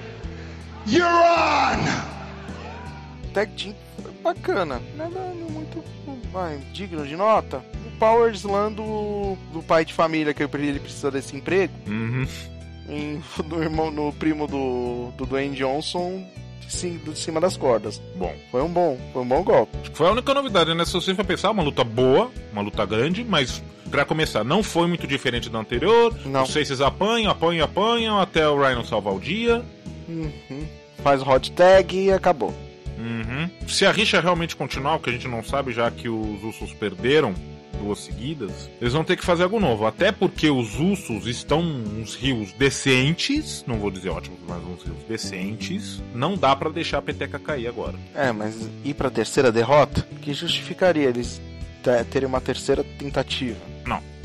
[3.33, 4.81] Tag Team foi bacana.
[4.97, 5.83] Nada muito
[6.33, 7.63] vai, digno de nota.
[7.87, 11.73] O Power Slam do, do pai de família que ele precisa desse emprego.
[11.87, 12.27] Uhum.
[12.89, 16.25] Em, no, irmão, no primo do, do Dwayne Johnson
[16.73, 18.01] de, ci- de cima das cordas.
[18.17, 19.77] Bom, Foi um bom, foi um bom golpe.
[19.93, 20.85] foi a única novidade, né?
[20.85, 24.87] Se você for pensar, uma luta boa, uma luta grande, mas pra começar, não foi
[24.87, 26.15] muito diferente da anterior.
[26.25, 26.43] Não.
[26.45, 29.63] Os Faces apanham, apanham, apanham, até o Rhino salvar o dia.
[30.09, 30.67] Uhum.
[31.03, 32.55] Faz o hot tag e acabou.
[32.99, 33.51] Uhum.
[33.69, 36.73] Se a rixa realmente continuar, o que a gente não sabe, já que os Usos
[36.73, 37.35] perderam
[37.79, 39.87] duas seguidas, eles vão ter que fazer algo novo.
[39.87, 45.03] Até porque os Usos estão uns rios decentes, não vou dizer ótimos, mas uns rios
[45.09, 46.03] decentes.
[46.15, 47.95] Não dá pra deixar a peteca cair agora.
[48.15, 48.55] É, mas
[48.85, 50.07] ir pra terceira derrota?
[50.21, 51.41] Que justificaria eles
[51.83, 53.57] te- terem uma terceira tentativa?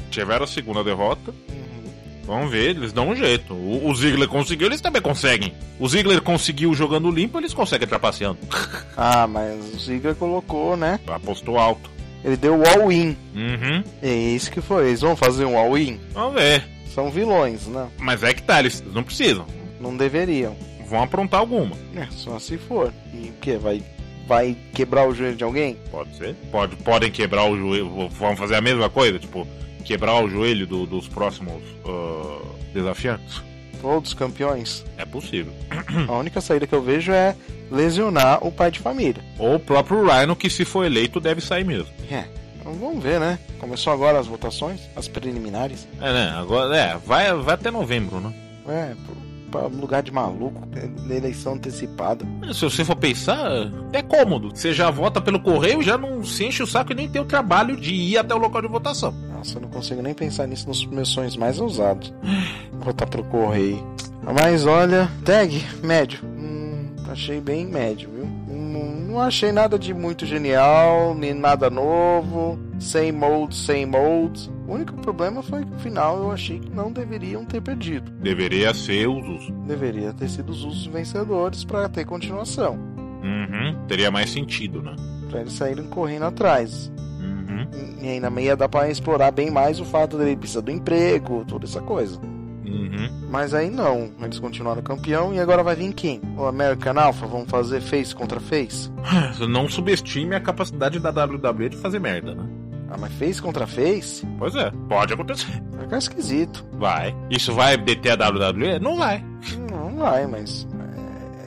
[0.10, 1.32] Tiveram a segunda derrota.
[1.50, 1.92] Uhum.
[2.26, 3.54] Vamos ver, eles dão um jeito.
[3.54, 5.54] O, o Ziggler conseguiu, eles também conseguem.
[5.78, 8.38] O Ziggler conseguiu jogando limpo, eles conseguem trapaceando.
[9.00, 11.00] Ah, mas o Ziggler colocou, né?
[11.08, 11.88] Apostou alto.
[12.28, 13.16] Ele deu o all-in.
[13.34, 13.84] Uhum.
[14.04, 14.90] É isso que foi.
[14.90, 15.98] Eles vão fazer um all-in?
[16.14, 16.62] Vamos ver.
[16.94, 17.88] São vilões, né?
[17.98, 19.46] Mas é que tá, eles não precisam.
[19.80, 20.56] Não deveriam.
[20.90, 21.76] Vão aprontar alguma.
[21.96, 22.94] É, só se for.
[23.14, 23.56] E o que?
[23.58, 23.82] Vai,
[24.28, 25.78] vai quebrar o joelho de alguém?
[25.90, 26.36] Pode ser.
[26.52, 28.10] Pode, podem quebrar o joelho.
[28.10, 29.48] Vão fazer a mesma coisa, tipo,
[29.86, 32.42] quebrar o joelho do- dos próximos ah,
[32.74, 33.42] desafiantes.
[33.82, 34.84] Todos campeões?
[34.98, 35.54] É possível.
[36.08, 37.36] A única saída que eu vejo é
[37.72, 39.24] lesionar o pai de família.
[39.38, 41.90] Ou o próprio Rhino, que se for eleito, deve sair mesmo.
[42.10, 42.26] É.
[42.60, 43.40] Então vamos ver, né?
[43.60, 45.88] Começou agora as votações, as preliminares.
[46.02, 46.34] É, né?
[46.36, 48.34] Agora, é, vai, vai até novembro, né?
[48.68, 48.94] É,
[49.50, 52.26] pra lugar de maluco, é eleição antecipada.
[52.54, 54.52] Se você for pensar, é cômodo.
[54.54, 57.26] Você já vota pelo correio, já não se enche o saco e nem tem o
[57.26, 59.14] trabalho de ir até o local de votação.
[59.36, 62.14] Nossa, eu não consigo nem pensar nisso nos meus sonhos mais ousados.
[62.80, 63.86] Votar pro correio.
[64.42, 66.20] Mas olha, tag, médio.
[66.26, 68.37] Hum, achei bem médio, viu?
[69.18, 72.60] Não achei nada de muito genial, nem nada novo.
[72.80, 74.48] Same old, same old.
[74.68, 78.12] O único problema foi que no final eu achei que não deveriam ter perdido.
[78.12, 79.52] Deveria ser os Usos.
[79.66, 82.76] Deveria ter sido os usos vencedores para ter continuação.
[83.24, 83.88] Uhum.
[83.88, 84.96] Teria mais sentido, né?
[85.32, 86.92] Pra eles saírem correndo atrás.
[87.20, 87.68] Uhum.
[88.00, 91.66] E ainda meia dá pra explorar bem mais o fato dele precisar do emprego, toda
[91.66, 92.22] essa coisa.
[92.68, 93.10] Uhum.
[93.30, 96.22] Mas aí não, eles continuaram campeão e agora vai vir quem?
[96.38, 97.26] O American Alpha?
[97.28, 98.90] Vamos fazer face contra face?
[99.48, 102.44] Não subestime a capacidade da WWE de fazer merda, né?
[102.90, 104.26] Ah, mas face contra face?
[104.40, 105.62] Pois é, pode acontecer.
[105.74, 106.66] Vai ficar esquisito.
[106.74, 107.16] Vai.
[107.30, 108.80] Isso vai deter a WWE?
[108.80, 109.24] Não vai.
[109.70, 110.66] Não vai, mas.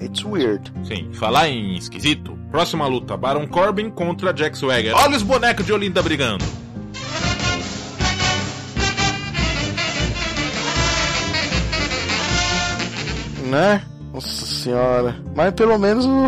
[0.00, 0.70] é, It's weird.
[0.84, 2.38] Sim, falar em esquisito.
[2.50, 4.94] Próxima luta: Baron Corbin contra Jack Swagger.
[4.94, 6.44] Olha os bonecos de Olinda brigando.
[13.50, 13.82] Né?
[14.12, 15.16] Nossa senhora.
[15.34, 16.26] Mas pelo menos o,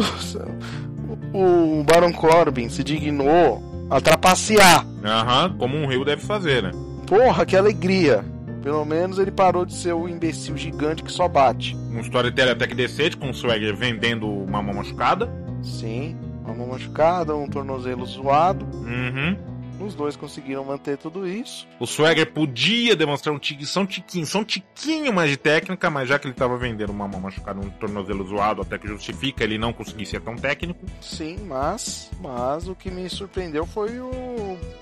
[1.33, 4.87] o Baron Corbin se dignou a trapacear.
[5.05, 6.71] Aham, como um rio deve fazer, né?
[7.07, 8.25] Porra, que alegria.
[8.63, 11.77] Pelo menos ele parou de ser o imbecil gigante que só bate.
[11.91, 15.29] Um storytelling até que decente, com o Swagger vendendo uma mão machucada.
[15.63, 18.65] Sim, uma mão machucada, um tornozelo zoado.
[18.73, 19.37] Uhum.
[19.85, 21.67] Os dois conseguiram manter tudo isso.
[21.79, 25.91] O Swagger podia demonstrar um tique, só um tiquinho, só um tiquinho mais de técnica,
[25.91, 29.45] mas já que ele tava vendendo uma mão machucada, um tornozelo zoado, até que justifica
[29.45, 30.81] ele não conseguir ser tão técnico.
[31.01, 34.11] Sim, mas, mas o que me surpreendeu foi o,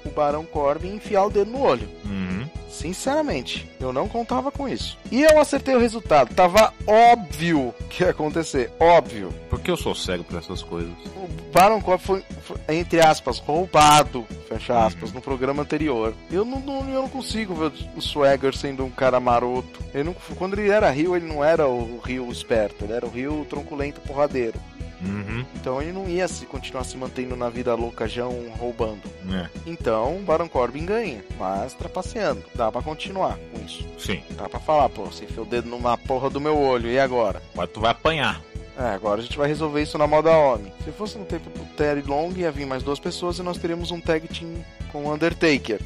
[0.04, 1.88] o Barão Corbin enfiar o dedo no olho.
[2.04, 2.48] Uhum.
[2.68, 4.96] Sinceramente, eu não contava com isso.
[5.10, 6.34] E eu acertei o resultado.
[6.34, 8.70] Tava óbvio que ia acontecer.
[8.80, 9.32] Óbvio.
[9.50, 10.90] Porque eu sou cego pra essas coisas.
[11.16, 16.14] O Baron Corbin foi, foi, entre aspas, roubado, fecha aspas, no programa anterior.
[16.30, 19.80] Eu não, não- eu não consigo ver o Swagger sendo um cara maroto.
[19.92, 23.10] Ele não, quando ele era Rio, ele não era o Rio esperto, ele era o
[23.10, 24.58] Rio tronculento porradeiro.
[25.02, 25.44] Uhum.
[25.56, 29.02] Então ele não ia se continuar se mantendo na vida louca, Jão roubando.
[29.32, 32.42] É, Então o Baron Corbin ganha, mas trapaceando.
[32.54, 33.86] Dá pra continuar com isso.
[33.98, 34.22] sim.
[34.36, 37.42] Dá pra falar, pô, você enfiou o dedo numa porra do meu olho, e agora?
[37.54, 38.40] Mas tu vai apanhar.
[38.80, 40.72] É, agora a gente vai resolver isso na moda homem.
[40.84, 43.90] Se fosse no tempo do Terry Long, ia vir mais duas pessoas e nós teríamos
[43.90, 45.78] um tag team com o Undertaker.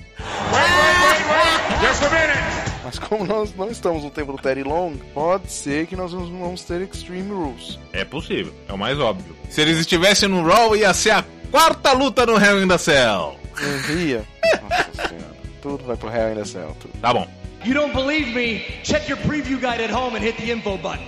[2.85, 6.63] Mas como nós não estamos no tempo do Terry Long, pode ser que nós vamos-
[6.63, 7.79] ter Extreme Rules.
[7.93, 9.35] É possível, é o mais óbvio.
[9.51, 13.37] Se eles estivessem no Raw, ia ser a quarta luta no Hell in the Cell.
[13.61, 14.25] Eu ria.
[14.63, 15.35] Nossa senhora.
[15.61, 16.77] Tudo vai pro Hell in the Cell.
[16.81, 16.93] Tudo.
[17.01, 17.27] Tá bom.
[17.65, 18.61] You don't believe me?
[18.85, 21.05] Check your preview guide at home and hit the info button.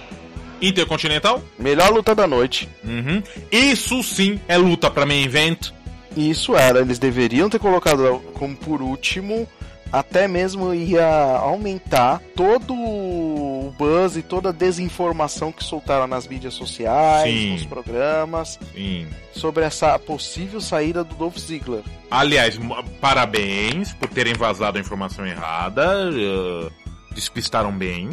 [0.60, 1.42] Intercontinental?
[1.58, 2.68] Melhor luta da noite.
[2.84, 3.22] Uhum.
[3.50, 5.70] Isso sim é luta pra main event.
[6.16, 9.46] Isso era, eles deveriam ter colocado como por último,
[9.92, 11.06] até mesmo ia
[11.38, 17.52] aumentar todo o buzz e toda a desinformação que soltaram nas mídias sociais, Sim.
[17.52, 19.06] nos programas, Sim.
[19.32, 21.82] sobre essa possível saída do Dolph Ziggler.
[22.10, 22.58] Aliás,
[23.00, 26.10] parabéns por terem vazado a informação errada.
[26.14, 26.70] eh,
[27.14, 28.08] despistaram bem.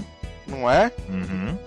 [0.46, 0.92] Não é?
[1.10, 1.58] Uhum.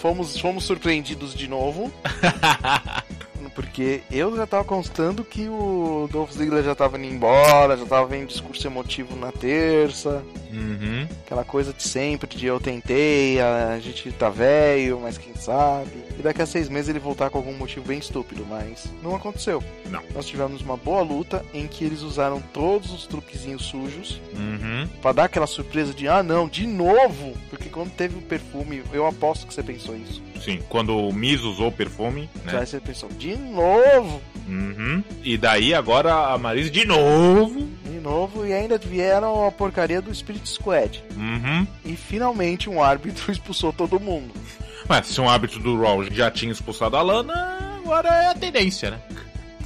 [0.00, 1.92] Fomos, fomos surpreendidos de novo.
[3.54, 8.06] Porque eu já tava constando que o Dolph Ziggler já tava indo embora, já tava
[8.06, 10.22] vendo discurso emotivo na terça.
[10.52, 11.06] Uhum.
[11.24, 15.90] Aquela coisa de sempre, de eu tentei, a gente tá velho, mas quem sabe.
[16.18, 19.62] E daqui a seis meses ele voltar com algum motivo bem estúpido, mas não aconteceu.
[19.88, 20.02] Não.
[20.14, 24.88] Nós tivemos uma boa luta em que eles usaram todos os truquezinhos sujos Uhum.
[25.02, 27.32] pra dar aquela surpresa de, ah não, de novo!
[27.48, 30.22] Porque quando teve o perfume, eu aposto que você pensou isso.
[30.40, 32.64] Sim, quando o Miz usou perfume, né?
[32.64, 34.20] Você pensou, de novo!
[34.48, 35.04] Uhum.
[35.22, 37.68] E daí agora a Maris de novo.
[37.84, 41.04] De novo, e ainda vieram a porcaria do Spirit Squad.
[41.14, 41.66] Uhum.
[41.84, 44.32] E finalmente um árbitro expulsou todo mundo.
[44.88, 48.90] Mas se um árbitro do Raw já tinha expulsado a Lana, agora é a tendência,
[48.90, 49.00] né?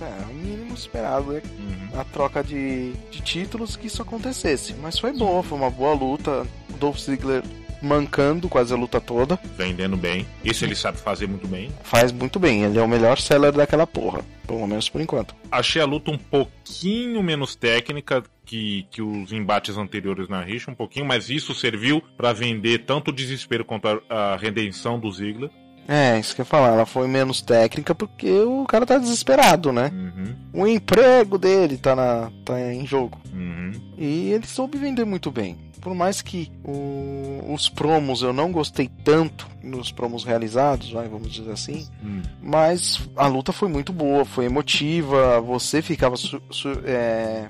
[0.00, 1.42] É, o mínimo esperado, né?
[1.58, 2.00] Uhum.
[2.00, 4.74] a troca de, de títulos que isso acontecesse.
[4.74, 6.44] Mas foi boa, foi uma boa luta.
[6.74, 7.42] O Dolph Ziggler
[7.82, 9.38] mancando quase a luta toda.
[9.56, 10.26] Vendendo bem.
[10.44, 11.70] Isso ele sabe fazer muito bem.
[11.82, 14.22] Faz muito bem, ele é o melhor seller daquela porra.
[14.46, 15.34] Pelo menos por enquanto.
[15.50, 20.74] Achei a luta um pouquinho menos técnica que, que os embates anteriores na rixa, um
[20.74, 25.50] pouquinho, mas isso serviu pra vender tanto o desespero quanto a, a redenção do Ziggler.
[25.86, 29.70] É, isso que eu ia falar, ela foi menos técnica porque o cara tá desesperado,
[29.70, 29.90] né?
[29.92, 33.20] Uhum, O emprego dele tá, na, tá em jogo.
[33.32, 33.72] uhum.
[33.98, 35.56] E ele soube vender muito bem.
[35.84, 41.30] Por mais que o- os promos eu não gostei tanto nos promos realizados, vai, vamos
[41.30, 41.86] dizer assim.
[42.02, 42.22] Hum.
[42.42, 45.40] Mas a luta foi muito boa, foi emotiva.
[45.42, 46.16] Você ficava.
[46.16, 47.46] su- su- é,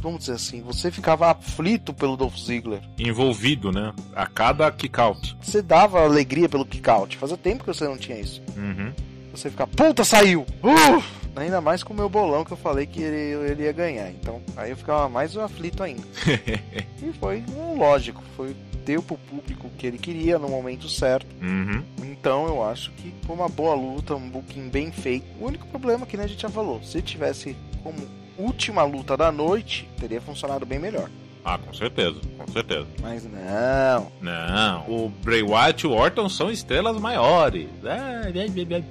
[0.00, 2.80] vamos dizer assim, você ficava aflito pelo Dolph Ziggler.
[2.96, 3.92] Envolvido, né?
[4.14, 5.36] A cada kick-out.
[5.42, 7.16] Você dava alegria pelo kick-out.
[7.16, 8.40] Fazia tempo que você não tinha isso.
[8.56, 8.92] Uhum.
[9.34, 10.46] Você ficava, puta, saiu!
[10.62, 11.02] Uh!
[11.44, 14.10] Ainda mais com o meu bolão que eu falei que ele, ele ia ganhar.
[14.10, 16.02] Então, aí eu ficava mais aflito ainda.
[17.02, 18.54] e foi um lógico, foi
[18.88, 21.26] deu pro público o que ele queria no momento certo.
[21.42, 21.82] Uhum.
[22.02, 25.26] Então eu acho que foi uma boa luta, um booking bem feito.
[25.38, 27.98] O único problema é que né, a gente já falou, se tivesse como
[28.38, 31.10] última luta da noite, teria funcionado bem melhor.
[31.44, 32.86] Ah, com certeza, com certeza.
[33.00, 34.12] Mas não.
[34.20, 37.68] Não, o Bray Wyatt e o Orton são estrelas maiores.
[37.84, 38.84] É, é, é, é.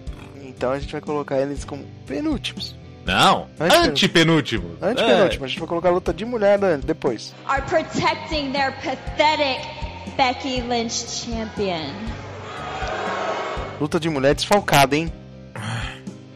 [0.57, 2.75] Então a gente vai colocar eles como penúltimos.
[3.05, 3.91] Não, Antepenúltimo.
[3.91, 4.77] antepenúltimo.
[4.81, 7.33] Antepenúltimo, a gente vai colocar a luta de mulher depois.
[7.47, 9.61] are protecting their pathetic
[10.17, 11.93] Becky Lynch champion.
[13.79, 15.11] Luta de mulher desfalcada, hein?
[15.55, 15.59] É.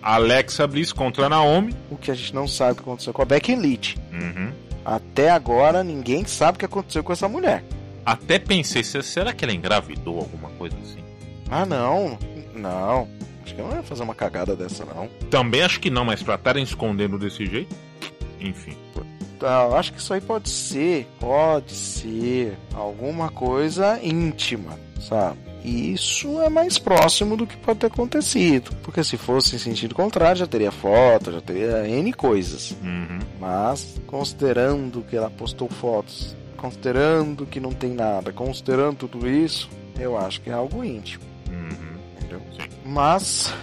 [0.01, 1.75] Alexa Bliss contra Naomi.
[1.89, 3.97] O que a gente não sabe o que aconteceu com a Becky Elite.
[4.13, 4.51] Uhum.
[4.85, 7.63] Até agora ninguém sabe o que aconteceu com essa mulher.
[8.05, 11.03] Até pensei, se- será que ela engravidou alguma coisa assim?
[11.49, 12.17] Ah, não.
[12.55, 13.07] Não.
[13.51, 15.09] Acho que não ia fazer uma cagada dessa, não.
[15.29, 17.75] Também acho que não, mas pra estarem escondendo desse jeito.
[18.39, 18.75] Enfim.
[19.41, 25.37] Eu acho que isso aí pode ser, pode ser alguma coisa íntima, sabe?
[25.63, 28.71] E isso é mais próximo do que pode ter acontecido.
[28.83, 32.75] Porque se fosse em sentido contrário, já teria foto, já teria N coisas.
[32.81, 33.19] Uhum.
[33.39, 40.17] Mas, considerando que ela postou fotos, considerando que não tem nada, considerando tudo isso, eu
[40.17, 41.23] acho que é algo íntimo.
[41.49, 41.80] Uhum.
[42.85, 43.53] Mas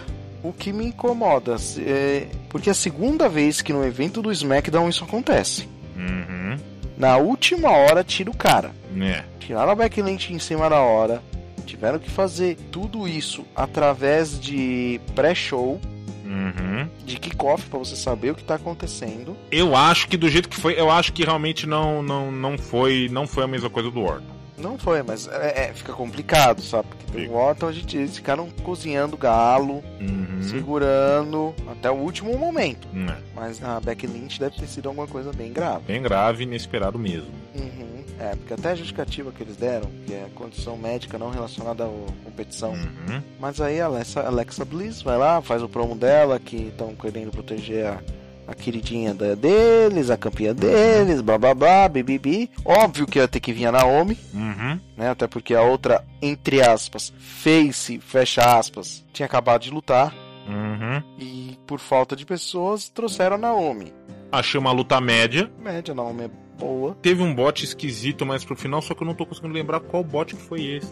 [0.42, 4.88] o que me incomoda é porque é a segunda vez que no evento do SmackDown
[4.88, 5.68] isso acontece.
[5.96, 6.56] Uhum.
[6.96, 8.72] Na última hora tira o cara.
[9.00, 9.22] É.
[9.40, 11.22] Tiraram a Becky Lynch em cima da hora.
[11.66, 15.80] Tiveram que fazer tudo isso através de pré-show,
[16.24, 16.86] Uhum.
[17.06, 19.36] de kickoff pra você saber o que tá acontecendo.
[19.50, 23.08] Eu acho que do jeito que foi, eu acho que realmente não, não, não foi,
[23.10, 24.37] não foi a mesma coisa do Orton.
[24.58, 26.88] Não foi, mas é, é, fica complicado, sabe?
[26.88, 27.32] Porque tem Fica.
[27.32, 30.42] o Orton, a gente, eles ficaram cozinhando galo, Uhum.
[30.42, 32.88] segurando até o último momento.
[32.94, 33.16] É.
[33.34, 35.84] Mas a Becky Lynch deve ter sido alguma coisa bem grave.
[35.86, 37.30] Bem grave e inesperado mesmo.
[37.54, 38.04] Uhum.
[38.20, 41.88] É, porque até a justificativa que eles deram, que é condição médica não relacionada à
[42.24, 42.72] competição.
[42.72, 43.22] Uhum.
[43.38, 47.30] Mas aí a Alexa, Alexa Bliss vai lá, faz o promo dela, que estão querendo
[47.30, 48.00] proteger a,
[48.48, 52.50] a queridinha deles, a campeã deles, blá blá blá, bibibi.
[52.64, 54.80] Óbvio que ia ter que vir a Naomi, Uhum.
[54.96, 55.10] né?
[55.10, 60.14] Até porque a outra, entre aspas, face, fecha aspas, tinha acabado de lutar.
[60.48, 61.02] Uhum.
[61.18, 63.92] E por falta de pessoas, trouxeram a Naomi.
[64.32, 65.50] Achei uma luta média.
[65.62, 66.96] Média, Naomi é boa.
[67.02, 70.02] Teve um bot esquisito mais pro final, só que eu não tô conseguindo lembrar qual
[70.02, 70.90] bot que foi esse.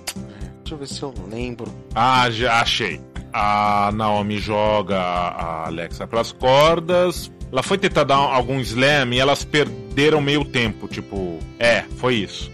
[0.59, 1.73] Deixa eu ver se eu lembro.
[1.95, 3.01] Ah, já achei.
[3.33, 7.31] A Naomi joga a Alexa pras cordas.
[7.53, 10.89] Ela foi tentar dar algum slam e elas perderam meio tempo.
[10.89, 12.51] Tipo, é, foi isso.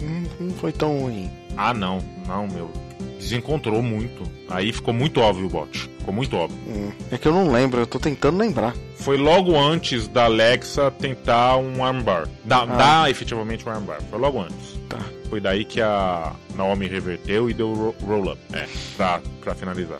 [0.00, 1.30] Hum, Não foi tão ruim.
[1.56, 2.70] Ah, não, não, meu.
[3.18, 4.22] Desencontrou muito.
[4.48, 5.90] Aí ficou muito óbvio o bot.
[5.98, 6.58] Ficou muito óbvio.
[6.66, 8.74] Hum, É que eu não lembro, eu tô tentando lembrar.
[8.96, 12.26] Foi logo antes da Alexa tentar um armbar.
[12.44, 14.00] Da, Dar efetivamente um armbar.
[14.08, 14.78] Foi logo antes.
[14.88, 14.98] Tá.
[15.28, 18.40] Foi daí que a Naomi reverteu e deu ro- roll-up.
[18.52, 18.66] É,
[18.96, 19.98] pra, pra finalizar.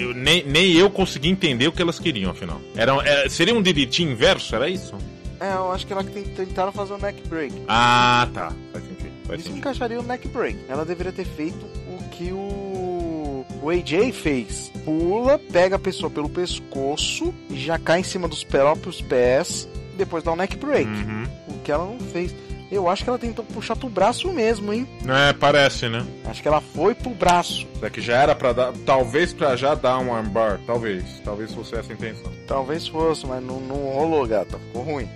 [0.00, 2.60] Eu, nem, nem eu consegui entender o que elas queriam, afinal.
[2.74, 4.54] Era, é, seria um DDT inverso?
[4.54, 4.94] Era isso?
[5.38, 7.54] É, eu acho que ela tem- tentaram fazer o neck break.
[7.68, 8.52] Ah, tá.
[8.72, 9.10] Faz sentido.
[9.26, 9.58] Faz Isso sentido.
[9.58, 10.58] encaixaria o neck break.
[10.68, 14.70] Ela deveria ter feito o que o, o AJ fez.
[14.84, 19.68] Pula, pega a pessoa pelo pescoço e já cai em cima dos próprios pés.
[19.96, 20.88] Depois dá o neck break.
[20.90, 21.24] Uhum.
[21.48, 22.34] O que ela não fez.
[22.70, 24.86] Eu acho que ela tentou puxar pro braço mesmo, hein?
[25.06, 26.06] É, parece, né?
[26.24, 27.66] Acho que ela foi pro braço.
[27.74, 28.72] Será que já era pra dar.
[28.86, 30.60] Talvez pra já dar um armbar.
[30.66, 31.04] Talvez.
[31.24, 32.30] Talvez fosse essa a intenção.
[32.46, 34.56] Talvez fosse, mas não, não rolou, gata.
[34.58, 35.08] Ficou ruim.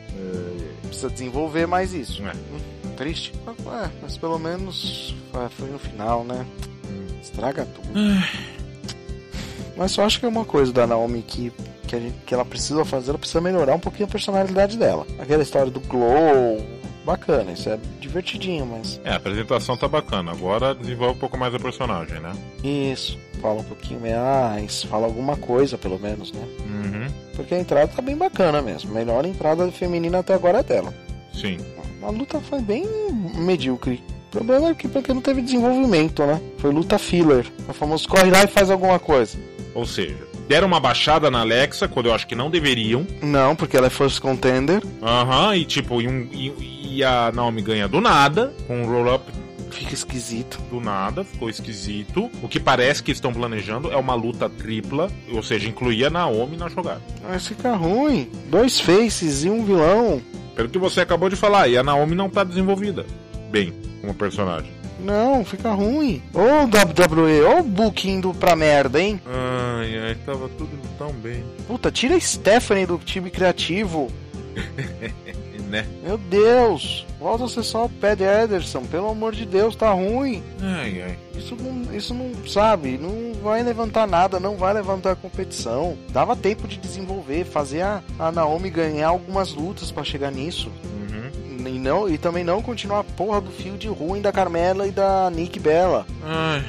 [0.83, 2.23] Precisa desenvolver mais isso.
[2.23, 2.33] É.
[2.33, 3.33] Hum, Triste.
[3.47, 6.45] É, mas pelo menos ah, foi no final, né?
[7.21, 7.89] Estraga tudo.
[9.77, 11.53] mas só acho que é uma coisa da Naomi que,
[11.87, 15.07] que, gente, que ela precisa fazer, ela precisa melhorar um pouquinho a personalidade dela.
[15.19, 16.65] Aquela história do glow,
[17.05, 20.33] bacana, isso é divertidinho, mas É, a apresentação tá bacana.
[20.33, 22.33] Agora desenvolve um pouco mais a personagem, né?
[22.63, 26.43] isso, fala um pouquinho mais, fala alguma coisa pelo menos, né?
[26.67, 27.07] Uhum.
[27.37, 28.93] Porque a entrada tá bem bacana mesmo.
[28.93, 30.95] Melhor entrada feminina até agora é dela.
[31.33, 31.59] Sim.
[32.03, 32.87] A luta foi bem
[33.35, 34.03] medíocre.
[34.29, 36.41] O problema é que porque não teve desenvolvimento, né?
[36.59, 37.47] Foi luta filler.
[37.69, 39.39] O famoso corre lá e faz alguma coisa.
[39.75, 43.07] Ou seja, deram uma baixada na Alexa quando eu acho que não deveriam.
[43.23, 44.83] Não, porque ela é first contender.
[45.03, 49.25] Aham, e tipo, e, um- e- e a Naomi ganha do nada, com um roll-up
[49.71, 50.61] Fica esquisito.
[50.71, 52.31] do nada, ficou esquisito.
[52.43, 56.57] O que parece que estão planejando é uma luta tripla, ou seja, incluía a Naomi
[56.57, 57.01] na jogada.
[57.29, 58.31] Mas fica ruim.
[58.49, 60.23] Dois faces e um vilão.
[60.55, 63.05] Pelo que você acabou de falar, e a Naomi não tá desenvolvida
[63.51, 64.71] bem como personagem.
[65.01, 66.23] Não, fica ruim.
[66.33, 69.21] Ô WWE, ô o booking indo pra merda, hein?
[69.27, 69.54] Ai,
[69.85, 71.45] Ai, ai, tava tudo tão bem.
[71.67, 74.11] Puta, tira a Stephanie do time criativo.
[75.65, 75.87] Né?
[76.05, 77.07] Meu Deus!
[77.19, 80.41] Volta a ser só o Pat Ederson, pelo amor de Deus, tá ruim.
[80.61, 81.19] Ai, ai.
[81.35, 85.97] Isso não, isso não, sabe, não vai levantar nada, não vai levantar a competição.
[86.11, 90.71] Dava tempo de desenvolver, fazer a, a Naomi ganhar algumas lutas pra chegar nisso.
[90.85, 91.67] Uhum.
[91.67, 94.93] E, não, e também não continuar a porra do fio de ruim da Carmela e
[94.93, 96.07] da Nick Bella.
[96.23, 96.63] Ai.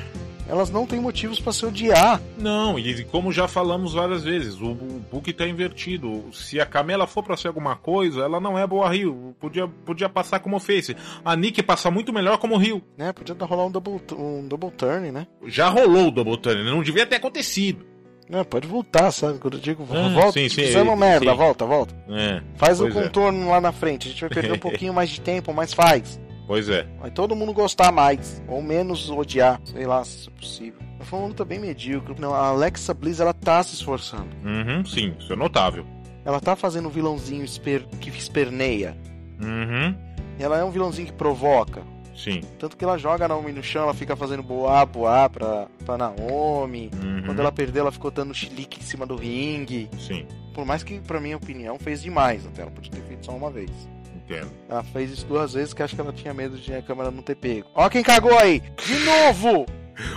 [0.48, 2.22] Elas não têm motivos pra se odiar.
[2.38, 6.26] Não, e como já falamos várias vezes, o, o book tá invertido.
[6.32, 9.36] Se a Camela for pra ser alguma coisa, ela não é boa Rio.
[9.40, 10.96] Podia, podia passar como face.
[11.24, 12.82] A Nick passa muito melhor como Rio.
[12.98, 13.12] Né?
[13.12, 15.26] Podia rolar um double, um double turn, né?
[15.48, 17.86] Já rolou o Double Turn, não devia ter acontecido.
[18.30, 19.38] É, pode voltar, sabe?
[19.38, 21.38] Quando eu digo Ah, volta, sim, sim, fizemos merda, sim.
[21.38, 21.96] volta, volta.
[22.10, 23.04] É, Faz o pois é.
[23.04, 24.08] contorno lá na frente.
[24.08, 26.20] A gente vai perder um pouquinho mais de tempo, mas faz.
[26.48, 26.86] Pois é.
[27.00, 30.80] Vai todo mundo gostar mais, ou menos odiar, sei lá, se é possível.
[31.02, 32.16] Foi uma luta bem medíocre.
[32.20, 34.28] Não, a Alexa Bliss, ela tá se esforçando.
[34.44, 35.86] Uhum, sim, isso é notável.
[36.24, 37.86] Ela tá fazendo um vilãozinho esper...
[38.00, 38.98] que esperneia.
[39.42, 39.96] Uhum,
[40.40, 41.82] ela é um vilãozinho que provoca.
[42.16, 42.42] sim.
[42.58, 45.98] Tanto que ela joga a Naomi no chão, ela fica fazendo boa, boa pra, pra
[45.98, 46.90] Naomi.
[47.04, 49.90] Uhum, Quando ela perdeu, ela ficou dando chilique em cima do ringue.
[50.00, 52.62] Sim, Por mais que, pra minha opinião, fez demais até.
[52.64, 53.70] Ela podia ter feito só uma vez.
[54.26, 54.52] Entendo.
[54.70, 57.22] Ela fez isso duas vezes que acho que ela tinha medo de a câmera não
[57.24, 57.68] ter pego.
[57.76, 58.62] Ó quem cagou aí!
[58.86, 59.66] De novo!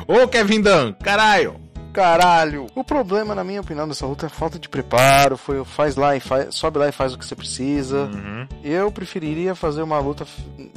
[0.06, 1.60] Ô, Kevin Dunn, caralho!
[1.92, 2.66] Caralho!
[2.74, 5.36] O problema, na minha opinião, dessa luta é falta de preparo.
[5.36, 8.02] Foi faz lá e faz, sobe lá e faz o que você precisa.
[8.04, 10.26] Uhum, Eu preferiria fazer uma luta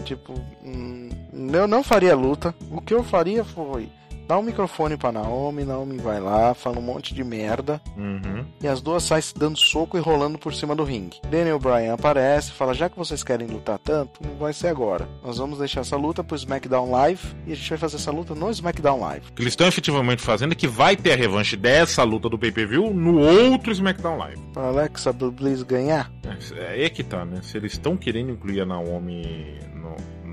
[0.04, 0.34] tipo.
[0.64, 1.10] hum,
[1.54, 2.56] eu não faria luta.
[2.72, 3.90] O que eu faria foi
[4.32, 5.66] dar um microfone pra Naomi.
[5.66, 7.82] Naomi vai lá, fala um monte de merda.
[7.98, 11.20] uhum, E as duas saem se dando soco e rolando por cima do ringue.
[11.30, 15.06] Daniel Bryan aparece, fala: já que vocês querem lutar tanto, não vai ser agora.
[15.22, 18.34] Nós vamos deixar essa luta pro SmackDown Live e a gente vai fazer essa luta
[18.34, 19.28] no SmackDown Live.
[19.32, 22.40] O que eles estão efetivamente fazendo é que vai ter a revanche dessa luta do
[22.40, 24.42] pay-per-view no outro SmackDown Live.
[24.54, 26.10] Pra Alexa Bliss ganhar.
[26.24, 27.42] É é aí que tá, né?
[27.42, 29.60] Se eles estão querendo incluir a Naomi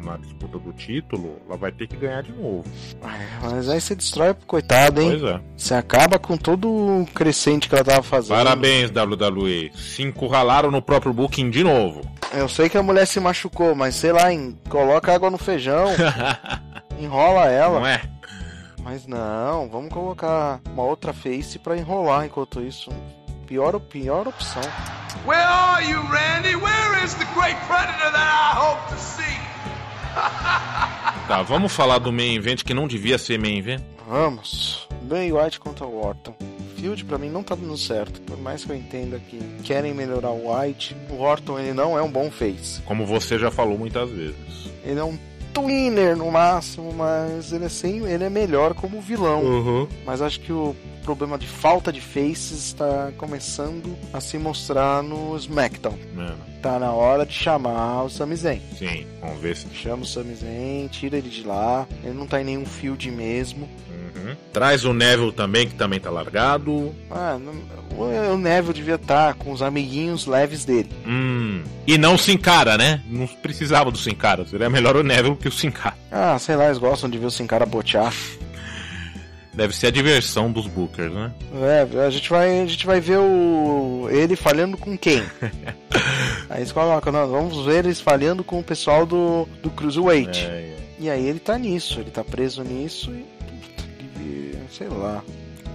[0.09, 2.65] na disputa do título, ela vai ter que ganhar de novo.
[3.43, 5.11] Mas aí você destrói, coitado, hein?
[5.11, 5.41] Pois é.
[5.57, 8.37] Você acaba com todo o crescente que ela tava fazendo.
[8.37, 9.71] Parabéns, WWE.
[9.75, 12.01] Se encurralaram no próprio booking de novo.
[12.33, 15.87] Eu sei que a mulher se machucou, mas sei lá, hein, coloca água no feijão,
[16.99, 17.81] enrola ela.
[17.81, 18.03] Não é?
[18.83, 22.91] Mas não, vamos colocar uma outra face pra enrolar enquanto isso.
[23.47, 24.63] Pior, pior opção.
[25.27, 26.55] Where are you, Randy?
[26.57, 29.48] Where is the great predator that I hope to see?
[31.27, 33.83] Tá, vamos falar do main event que não devia ser main event.
[34.09, 34.89] Vamos.
[35.03, 36.35] Bray White contra o Orton.
[36.77, 38.21] Field pra mim não tá dando certo.
[38.23, 42.03] Por mais que eu entenda que querem melhorar o White, o Orton ele não é
[42.03, 42.81] um bom face.
[42.83, 44.71] Como você já falou muitas vezes.
[44.85, 45.19] Ele é um
[45.63, 49.43] twinner no máximo, mas ele é, sem, ele é melhor como vilão.
[49.43, 49.89] Uhum.
[50.05, 55.37] Mas acho que o problema de falta de faces está começando a se mostrar no
[55.37, 55.99] SmackDown.
[56.61, 58.61] Tá na hora de chamar o Sami Zayn.
[58.77, 59.67] Sim, vamos ver se.
[59.73, 61.87] Chama o Sami Zayn, tira ele de lá.
[62.03, 63.69] Ele não tá em nenhum field mesmo.
[64.15, 64.37] Uhum.
[64.53, 66.95] Traz o Neville também, que também tá largado.
[67.11, 67.39] Ah,
[67.97, 70.91] o Neville devia estar com os amiguinhos leves dele.
[71.07, 71.63] Hum.
[71.87, 73.03] E não se encara, né?
[73.09, 74.47] Não precisava do Cara.
[74.47, 75.97] Seria melhor o Neville que o Cara.
[76.11, 78.13] Ah, sei lá, eles gostam de ver o Sin Cara botear.
[79.59, 81.33] Deve ser a diversão dos Bookers, né?
[81.53, 85.21] É, a gente vai, a gente vai ver o ele falhando com quem?
[86.49, 90.47] aí eles colocam, não, vamos ver eles falhando com o pessoal do, do Cruiserweight.
[90.47, 93.38] É, E aí ele tá nisso, ele tá preso nisso e.
[94.79, 95.23] sei lá.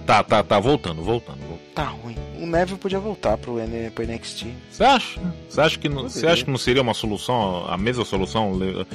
[0.06, 0.58] Tá, tá, tá.
[0.60, 1.38] Voltando, voltando.
[1.38, 1.60] voltando.
[1.74, 2.16] Tá ruim.
[2.38, 4.46] O Neville podia voltar pro, N- pro NXT.
[4.70, 5.20] Você acha?
[5.48, 8.86] Você acha, que não, você acha que não seria uma solução, a mesma solução, le-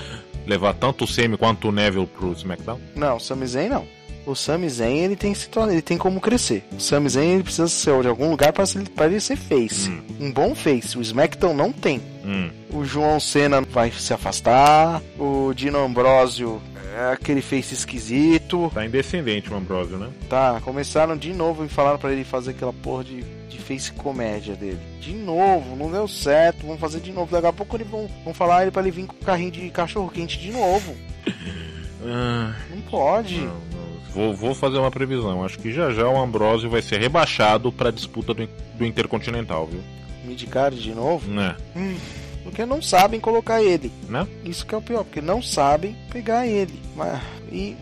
[0.45, 2.79] levar tanto o Semi quanto o Neville pro SmackDown?
[2.95, 3.85] Não, o Sami Zayn não.
[4.25, 6.63] O Sami Zayn ele tem, situa- ele tem como crescer.
[6.71, 8.65] O Sami Zayn ele precisa ser de algum lugar para
[9.07, 9.89] ele ser face.
[10.19, 10.95] Um bom face.
[10.97, 11.99] O SmackDown não tem.
[12.23, 12.51] Hum.
[12.71, 15.01] O João Cena vai se afastar.
[15.17, 16.61] O Dino Ambrosio
[16.97, 18.71] é aquele face esquisito.
[18.73, 20.09] Tá indescendente o Ambrosio, né?
[20.29, 24.55] Tá, começaram de novo e falaram pra ele fazer aquela porra de, de face comédia
[24.55, 24.79] dele.
[24.99, 27.31] De novo, não deu certo, vamos fazer de novo.
[27.31, 29.69] Daqui a pouco eles vão, vão falar ele pra ele vir com o carrinho de
[29.69, 30.95] cachorro quente de novo.
[32.01, 33.39] Ah, Não pode.
[33.39, 33.89] não, não.
[34.13, 35.43] Vou, vou fazer uma previsão.
[35.43, 39.81] Acho que já já o Ambrosio vai ser rebaixado pra disputa do, do Intercontinental, viu?
[40.23, 41.29] Midcard de novo.
[41.29, 41.57] Né?
[41.75, 41.97] Hum,
[42.49, 43.91] porque não sabem colocar ele.
[44.07, 44.27] Né?
[44.43, 46.79] Isso que é o pior, porque não sabem pegar ele.
[46.95, 47.19] Mas,
[47.51, 47.75] e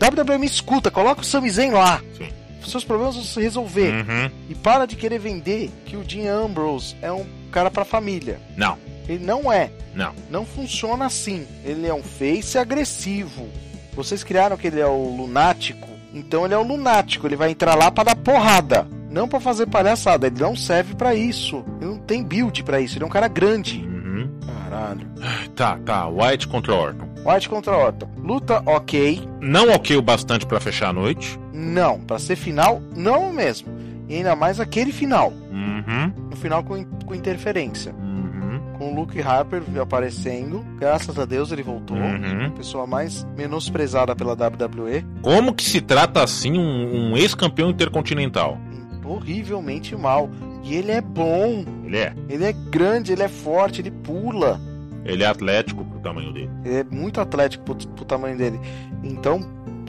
[0.00, 2.00] WWE me escuta, coloca o Sami Zayn lá.
[2.16, 2.28] Sim.
[2.66, 3.90] Seus problemas vão se resolver.
[3.92, 4.30] Uhum.
[4.48, 8.38] E para de querer vender que o Dean Ambrose é um cara pra família.
[8.56, 8.76] Não,
[9.08, 9.70] Ele não é.
[9.94, 10.12] não.
[10.30, 11.46] Não funciona assim.
[11.64, 13.48] Ele é um face agressivo.
[13.94, 15.88] Vocês criaram que ele é o lunático.
[16.12, 18.86] Então ele é um lunático, ele vai entrar lá pra dar porrada.
[19.10, 21.64] Não pra fazer palhaçada, ele não serve pra isso.
[21.80, 23.84] Ele não tem build pra isso, ele é um cara grande.
[24.10, 24.30] Uhum.
[24.46, 25.06] Caralho.
[25.54, 26.08] Tá, tá.
[26.08, 27.08] White contra Orton.
[27.24, 28.08] White contra Orton.
[28.22, 29.28] Luta ok.
[29.40, 31.38] Não ok o bastante pra fechar a noite.
[31.52, 32.00] Não.
[32.00, 33.68] Pra ser final, não mesmo.
[34.08, 35.32] E ainda mais aquele final.
[35.52, 36.12] Uhum.
[36.30, 37.94] No final com, com interferência.
[37.94, 38.60] Uhum.
[38.76, 40.64] Com o Luke Harper aparecendo.
[40.78, 41.96] Graças a Deus ele voltou.
[41.96, 42.50] Uhum.
[42.56, 45.04] Pessoa mais menosprezada pela WWE.
[45.22, 48.58] Como que se trata assim um, um ex-campeão intercontinental?
[49.04, 50.28] Horrivelmente mal.
[50.62, 51.64] E ele é bom.
[51.84, 52.14] Ele é.
[52.28, 54.60] Ele é grande, ele é forte, ele pula.
[55.04, 56.50] Ele é atlético pro tamanho dele.
[56.64, 58.60] Ele é muito atlético pro, pro tamanho dele.
[59.02, 59.40] Então,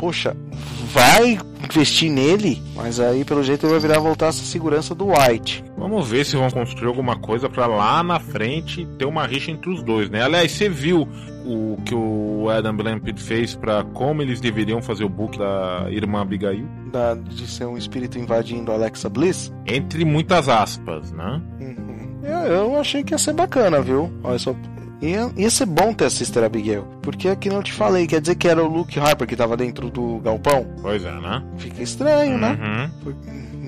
[0.01, 0.35] poxa,
[0.91, 5.63] vai investir nele, mas aí pelo jeito ele vai virar voltar essa segurança do White.
[5.77, 9.69] Vamos ver se vão construir alguma coisa pra lá na frente ter uma rixa entre
[9.69, 10.23] os dois, né?
[10.23, 11.07] Aliás, você viu
[11.45, 16.21] o que o Adam Blanchard fez pra como eles deveriam fazer o book da irmã
[16.21, 16.67] Abigail?
[16.91, 19.53] Da, de ser um espírito invadindo Alexa Bliss?
[19.67, 21.39] Entre muitas aspas, né?
[21.59, 22.19] Uhum.
[22.23, 24.11] Eu, eu achei que ia ser bacana, viu?
[24.23, 24.55] Olha só.
[25.01, 26.85] Ia, ia ser bom ter a Sister Abigail.
[27.01, 29.89] Porque aqui não te falei, quer dizer que era o Luke Harper que tava dentro
[29.89, 30.65] do galpão?
[30.81, 31.43] Pois é, né?
[31.57, 32.57] Fica estranho, né?
[32.61, 32.89] Uhum.
[33.03, 33.15] Por-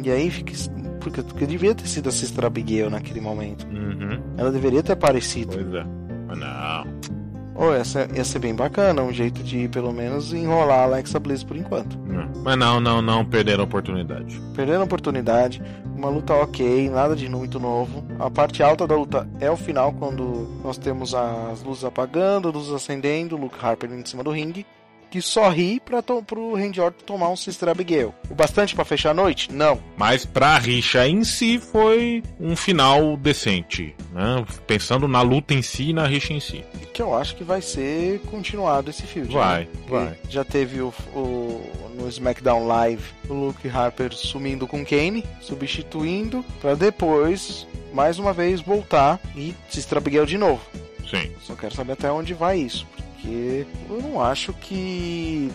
[0.06, 0.54] E aí fica.
[1.00, 3.66] Porque, porque devia ter sido a Sister Abigail naquele momento.
[3.68, 4.20] Uhum.
[4.38, 5.54] Ela deveria ter aparecido.
[5.58, 5.86] Pois é.
[6.28, 7.23] Mas não.
[7.56, 11.20] Ou ia ser, ia ser bem bacana, um jeito de pelo menos enrolar a Alexa
[11.20, 11.98] Bliss por enquanto.
[12.00, 12.24] não.
[12.44, 14.42] Mas não, não, não perderam a oportunidade.
[14.56, 15.62] Perdendo a oportunidade,
[15.96, 18.04] uma luta ok, nada de muito novo.
[18.20, 22.74] A parte alta da luta é o final, quando nós temos as luzes apagando, luzes
[22.74, 24.66] acendendo, Luke Harper em cima do ringue,
[25.14, 28.16] que só ri pra to pro Randy Orton tomar um Sister Abigail.
[28.32, 29.52] O bastante pra fechar a noite?
[29.54, 29.80] Não.
[29.96, 34.44] Mas pra rixa em si foi um final decente, né?
[34.66, 36.64] Pensando na luta em si e na rixa em si.
[36.96, 39.32] Que eu acho que vai ser continuado esse filme.
[39.32, 40.18] Vai, vai.
[40.30, 41.64] Já teve o, o-
[41.96, 48.62] no SmackDown Live o Luke Harper sumindo com Kane, substituindo, pra depois, mais uma vez,
[48.62, 50.62] voltar e Sister Abigail de novo.
[51.08, 51.32] Sim.
[51.42, 52.88] Só quero saber até onde vai isso,
[53.24, 55.50] porque eu não acho que,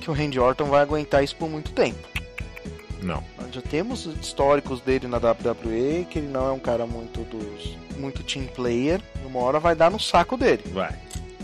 [0.00, 2.08] que o Randy Orton vai aguentar isso por muito tempo.
[3.00, 3.22] Não.
[3.38, 7.76] Nós já temos históricos dele na WWE, que ele não é um cara muito dos
[7.96, 9.00] muito team player.
[9.24, 10.62] Uma hora vai dar no saco dele.
[10.72, 10.94] Vai.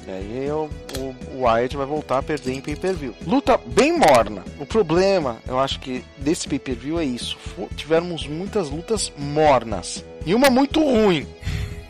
[0.07, 0.69] E aí o,
[0.99, 3.15] o, o Wyatt vai voltar a perder em pay-per-view.
[3.27, 4.43] Luta bem morna.
[4.59, 7.37] O problema, eu acho que desse pay-per-view é isso.
[7.77, 10.05] Tivemos muitas lutas mornas.
[10.27, 11.27] E uma muito ruim.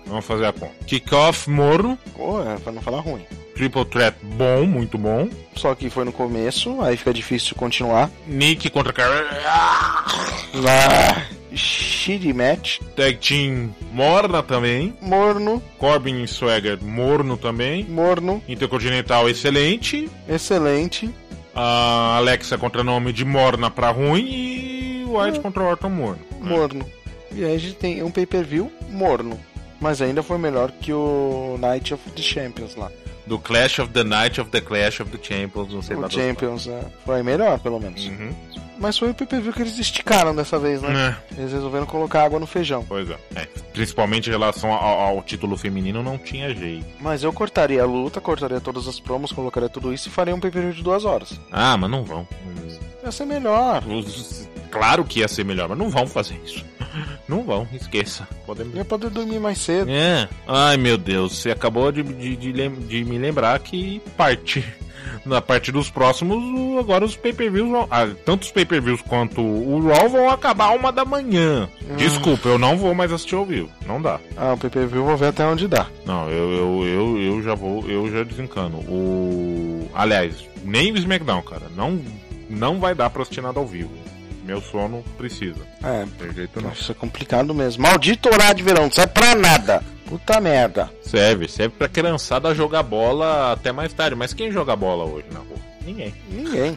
[0.05, 0.75] Vamos fazer a conta.
[0.87, 1.97] Kickoff morno.
[2.17, 3.25] Pô, é pra não falar ruim.
[3.61, 5.29] Triple Threat bom, muito bom.
[5.55, 8.11] Só que foi no começo, aí fica difícil continuar.
[8.27, 9.07] Nick contra Car...
[10.55, 11.27] Lá.
[11.55, 12.79] Shitty match.
[12.97, 14.95] Tag Team morna também.
[15.03, 17.85] Morno, Corbin e Swagger morno também.
[17.85, 20.09] morno, Intercontinental excelente.
[20.27, 21.11] excelente.
[21.55, 24.25] A Alexa contra nome de morna pra ruim.
[24.27, 26.21] E White contra Orton morno.
[26.41, 26.87] Morno.
[27.31, 29.39] E aí a gente tem um pay-per-view morno.
[29.79, 32.91] Mas ainda foi melhor que o Night of the Champions lá.
[33.27, 35.73] Do Clash of the Night of the Clash of the Champions.
[35.73, 36.13] Não sei O nada.
[36.13, 38.05] Champions é, foi melhor, pelo menos.
[38.07, 38.35] Uhum.
[38.79, 41.15] Mas foi o pay-per-view que eles esticaram dessa vez, né?
[41.31, 41.39] É.
[41.39, 42.83] Eles resolveram colocar água no feijão.
[42.89, 43.17] Pois é.
[43.37, 46.87] É, Principalmente em relação ao, ao título feminino, não tinha jeito.
[46.99, 50.41] Mas eu cortaria a luta, cortaria todas as promos, colocaria tudo isso e faria um
[50.41, 51.39] pay-per-view de duas horas.
[51.53, 52.27] Ah, mas não vão.
[53.05, 53.83] Ia ser melhor.
[53.87, 56.65] Os- Claro que ia ser melhor, mas não vão fazer isso.
[57.29, 58.27] Não vão, esqueça.
[58.47, 58.83] Podemos.
[58.87, 59.91] Poder dormir mais cedo.
[59.91, 60.29] É.
[60.47, 64.65] Ai meu Deus, você acabou de, de, de de me lembrar que parte.
[65.25, 66.39] Na parte dos próximos,
[66.79, 67.87] agora os pay-per-views vão.
[67.91, 71.69] ah, tanto os pay-per-views quanto o Raw vão acabar uma da manhã.
[71.97, 73.69] Desculpa, eu não vou mais assistir ao vivo.
[73.87, 74.19] Não dá.
[74.37, 75.87] Ah, o pay-per-view vou ver até onde dá.
[76.07, 78.79] Não, eu, eu, eu, eu já vou, eu já desencano.
[78.79, 79.89] O.
[79.95, 81.67] Aliás, nem o SmackDown, cara.
[81.77, 82.01] Não,
[82.49, 83.91] não vai dar pra assistir nada ao vivo.
[84.51, 85.61] Meu sono precisa.
[85.81, 86.73] É, tem jeito não.
[86.73, 87.85] isso é complicado mesmo.
[87.85, 89.81] Maldito horário de verão, não serve pra nada.
[90.07, 90.91] Puta merda.
[91.03, 94.17] Serve, serve pra criançada jogar bola até mais tarde.
[94.17, 95.57] Mas quem joga bola hoje na rua?
[95.87, 96.13] Ninguém.
[96.29, 96.77] Ninguém.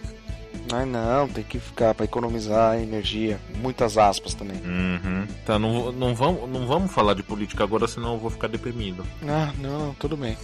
[0.72, 3.40] Ai não, tem que ficar pra economizar energia.
[3.56, 4.58] Muitas aspas também.
[4.58, 5.26] Uhum.
[5.44, 9.04] Tá, não, não, vamos, não vamos falar de política agora, senão eu vou ficar deprimido.
[9.28, 10.38] Ah, não, tudo bem.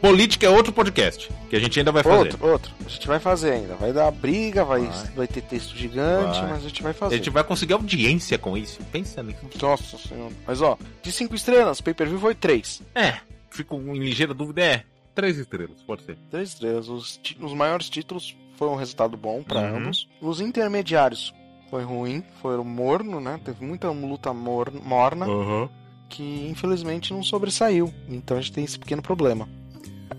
[0.00, 2.18] Política é outro podcast que a gente ainda vai fazer.
[2.32, 2.72] Outro, outro.
[2.84, 3.74] A gente vai fazer ainda.
[3.76, 5.06] Vai dar briga, vai, Vai.
[5.16, 6.50] vai ter texto gigante, Vai.
[6.50, 7.16] mas a gente vai A fazer.
[7.16, 8.80] gente vai conseguir audiência com isso.
[8.92, 9.38] Pensa nisso.
[9.62, 10.32] Nossa senhora.
[10.46, 12.82] Mas ó, de 5 estrelas, pay-per-view foi 3.
[12.94, 13.14] É,
[13.50, 14.60] fico em ligeira dúvida.
[14.62, 14.82] É,
[15.14, 16.18] três estrelas, pode ser.
[16.30, 16.88] 3 estrelas.
[16.88, 19.76] Os, os maiores títulos foi um resultado bom pra Uhum.
[19.78, 20.06] ambos.
[20.20, 21.32] Os intermediários
[21.70, 23.40] foi ruim, foi morno, né?
[23.42, 25.68] Teve muita luta mor- morna Aham.
[26.10, 27.92] que infelizmente não sobressaiu.
[28.08, 29.48] Então a gente tem esse pequeno problema.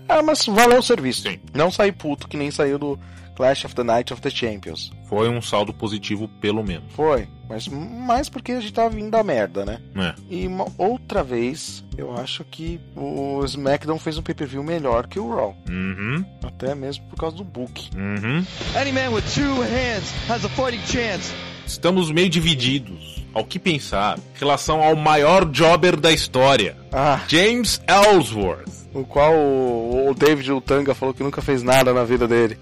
[0.08, 1.22] Ah, mas valeu o serviço.
[1.22, 1.38] Sim.
[1.54, 2.98] Não saí puto que nem saiu do
[3.34, 4.90] Clash of the Night of the Champions.
[5.08, 6.90] Foi um saldo positivo, pelo menos.
[6.94, 9.78] Foi, mas mais porque a gente tava vindo da merda, né?
[9.96, 10.14] É.
[10.28, 15.28] E uma outra vez, eu acho que o SmackDown fez um pay-per-view melhor que o
[15.34, 15.54] Raw.
[15.68, 17.90] Uhum, Até mesmo por causa do book.
[17.94, 18.44] uhum.
[18.74, 21.32] Any man with two hands has a fighting chance.
[21.66, 27.80] Estamos meio divididos ao que pensar em relação ao maior jobber da história, Ah, James
[27.86, 28.68] Ellsworth.
[28.94, 32.58] o qual o, o David Utanga falou que nunca fez nada na vida dele.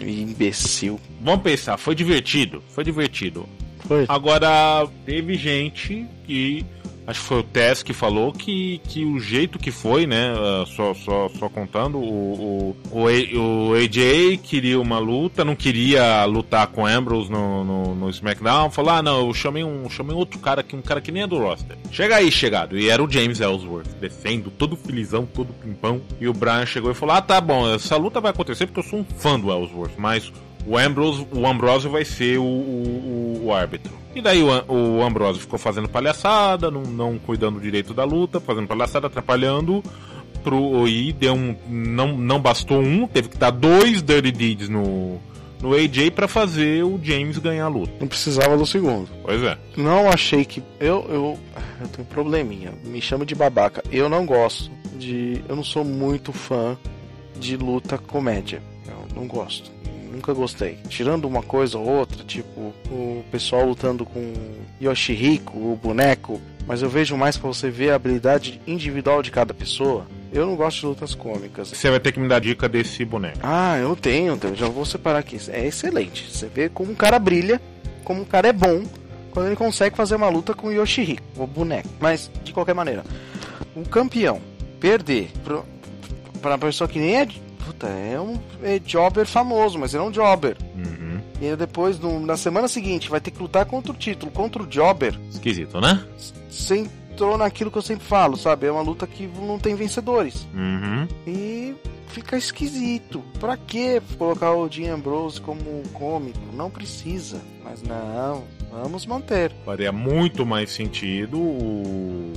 [0.00, 1.00] Imbecil.
[1.20, 3.48] Vamos pensar, foi divertido, foi divertido.
[3.86, 4.04] Foi.
[4.08, 6.64] Agora, teve gente que.
[7.06, 10.32] Acho que foi o Tess que falou que, que o jeito que foi, né?
[10.36, 16.24] ah, só, só, só contando, o, o, o, o AJ queria uma luta, não queria
[16.24, 18.70] lutar com Ambrose no, no, no SmackDown.
[18.70, 21.26] Falou: ah, não, eu chamei um, chamei outro cara aqui, um cara que nem é
[21.26, 21.76] do roster.
[21.90, 22.78] Chega aí, chegado.
[22.78, 26.00] E era o James Ellsworth, descendo, todo felizão, todo pimpão.
[26.20, 28.84] E o Brian chegou e falou: ah, tá bom, essa luta vai acontecer porque eu
[28.84, 30.32] sou um fã do Ellsworth, mas
[30.66, 33.92] o Ambrose, o Ambrose vai ser o, o, o- árbitro.
[34.14, 38.66] E daí o, o Ambrose ficou fazendo palhaçada, não, não cuidando direito da luta, fazendo
[38.68, 39.82] palhaçada, atrapalhando.
[40.42, 41.56] Pro, e deu um.
[41.68, 45.18] Não, não bastou um, teve que dar dois Dirty Deeds no,
[45.62, 47.92] no AJ pra fazer o James ganhar a luta.
[47.98, 49.08] Não precisava do segundo.
[49.22, 49.56] Pois é.
[49.74, 50.62] Não achei que.
[50.78, 51.38] Eu, eu,
[51.80, 52.72] eu tenho um probleminha.
[52.84, 53.82] Me chama de babaca.
[53.90, 55.42] Eu não gosto de.
[55.48, 56.76] Eu não sou muito fã
[57.40, 58.62] de luta comédia.
[58.86, 59.72] Eu não gosto.
[60.14, 60.78] Nunca gostei.
[60.88, 64.32] Tirando uma coisa ou outra, tipo o pessoal lutando com
[64.80, 66.40] Yoshihiko, o boneco.
[66.66, 70.06] Mas eu vejo mais pra você ver a habilidade individual de cada pessoa.
[70.32, 71.68] Eu não gosto de lutas cômicas.
[71.68, 73.38] Você vai ter que me dar dica desse boneco.
[73.42, 75.38] Ah, eu tenho, então, já vou separar aqui.
[75.48, 76.30] É excelente.
[76.30, 77.60] Você vê como um cara brilha,
[78.02, 78.82] como um cara é bom,
[79.30, 81.88] quando ele consegue fazer uma luta com o Yoshihiko, o boneco.
[82.00, 83.04] Mas, de qualquer maneira,
[83.76, 84.40] um campeão
[84.80, 85.64] perder pro,
[86.40, 87.28] pra uma pessoa que nem é.
[87.66, 90.56] Puta, é um é jobber famoso, mas ele é um jobber.
[90.74, 91.20] Uhum.
[91.40, 94.62] E aí depois, no- na semana seguinte, vai ter que lutar contra o título, contra
[94.62, 95.18] o jobber.
[95.30, 96.04] Esquisito, né?
[96.48, 98.66] Você entrou naquilo que eu sempre falo, sabe?
[98.66, 100.46] É uma luta que não tem vencedores.
[100.54, 101.06] Uhum.
[101.26, 101.74] E
[102.14, 103.22] fica esquisito.
[103.40, 106.38] Pra que colocar o Dean Ambrose como um cômico?
[106.54, 107.40] Não precisa.
[107.62, 109.50] Mas não, vamos manter.
[109.64, 112.32] Faria muito mais sentido o-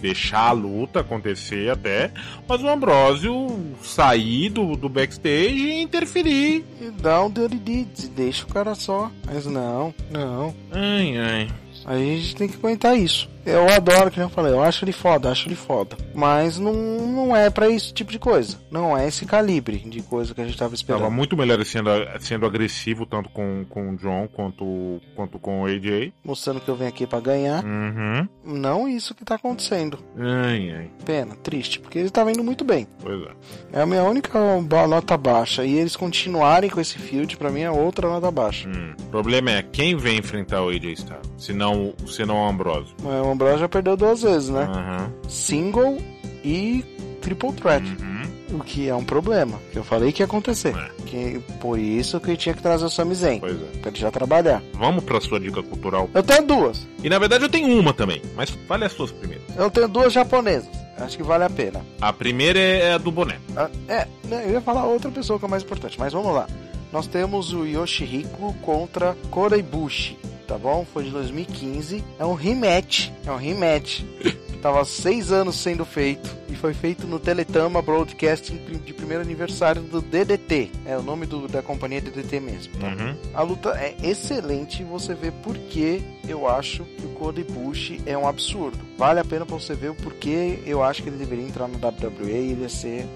[0.00, 2.12] deixar a luta acontecer até,
[2.48, 3.48] mas o Ambrósio
[3.82, 6.64] sair do, do backstage e interferir.
[6.80, 9.10] E dá um Dirty Deeds deixa o cara só.
[9.26, 10.54] Mas não, não.
[10.70, 11.48] Ai, ai.
[11.88, 13.30] Aí a gente tem que aguentar isso.
[13.46, 15.96] Eu adoro, que eu falei, eu acho ele foda, acho ele foda.
[16.14, 18.58] Mas não, não é pra esse tipo de coisa.
[18.70, 21.00] Não é esse calibre de coisa que a gente tava esperando.
[21.00, 21.88] Tava muito melhor sendo,
[22.20, 26.12] sendo agressivo tanto com, com o John quanto, quanto com o AJ.
[26.22, 27.64] Mostrando que eu venho aqui pra ganhar.
[27.64, 28.28] Uhum.
[28.44, 29.98] Não isso que tá acontecendo.
[30.18, 30.90] Ai, ai.
[31.06, 32.86] Pena, triste, porque ele tava indo muito bem.
[33.00, 33.78] Pois é.
[33.78, 34.38] É a minha única
[34.86, 35.64] nota baixa.
[35.64, 38.68] E eles continuarem com esse field, pra mim é outra nota baixa.
[38.68, 38.92] Hum.
[39.00, 41.77] O problema é quem vem enfrentar o AJ Styles, se não,
[42.26, 42.94] não o Ambrosio.
[43.02, 44.62] Mas O Ambrose já perdeu duas vezes, né?
[44.70, 45.12] Aham.
[45.28, 45.98] Single
[46.44, 46.84] e
[47.20, 47.84] triple threat.
[48.00, 48.18] Uhum.
[48.58, 49.58] O que é um problema.
[49.72, 50.74] Que eu falei que ia acontecer.
[50.74, 50.90] É.
[51.04, 53.40] Que, por isso que eu tinha que trazer o Sami Zayn.
[53.40, 53.64] Pois é.
[53.80, 54.62] Pra ele já trabalhar.
[54.74, 56.08] Vamos pra sua dica cultural.
[56.14, 56.86] Eu tenho duas.
[57.02, 59.44] E na verdade eu tenho uma também, mas fale as suas primeiras.
[59.56, 60.68] Eu tenho duas japonesas.
[60.96, 61.84] Acho que vale a pena.
[62.00, 63.38] A primeira é a do boné.
[63.56, 66.46] Ah, É, né, eu ia falar outra pessoa que é mais importante, mas vamos lá.
[66.92, 70.18] Nós temos o Yoshihiko contra Koreibushi,
[70.48, 70.84] tá bom?
[70.92, 72.02] Foi de 2015.
[72.18, 73.10] É um rematch.
[73.24, 74.02] É um rematch.
[74.60, 80.00] Tava seis anos sendo feito e foi feito no Teletama Broadcasting de primeiro aniversário do
[80.02, 80.72] DDT.
[80.84, 82.72] É o nome do- da companhia DDT mesmo.
[82.76, 82.88] tá?
[82.88, 83.14] Uhum.
[83.34, 88.18] A luta é excelente você vê por que eu acho que o Cody Bush é
[88.18, 88.78] um absurdo.
[88.98, 91.78] Vale a pena pra você ver o porquê eu acho que ele deveria entrar no
[91.78, 93.06] WWE e ele ia ser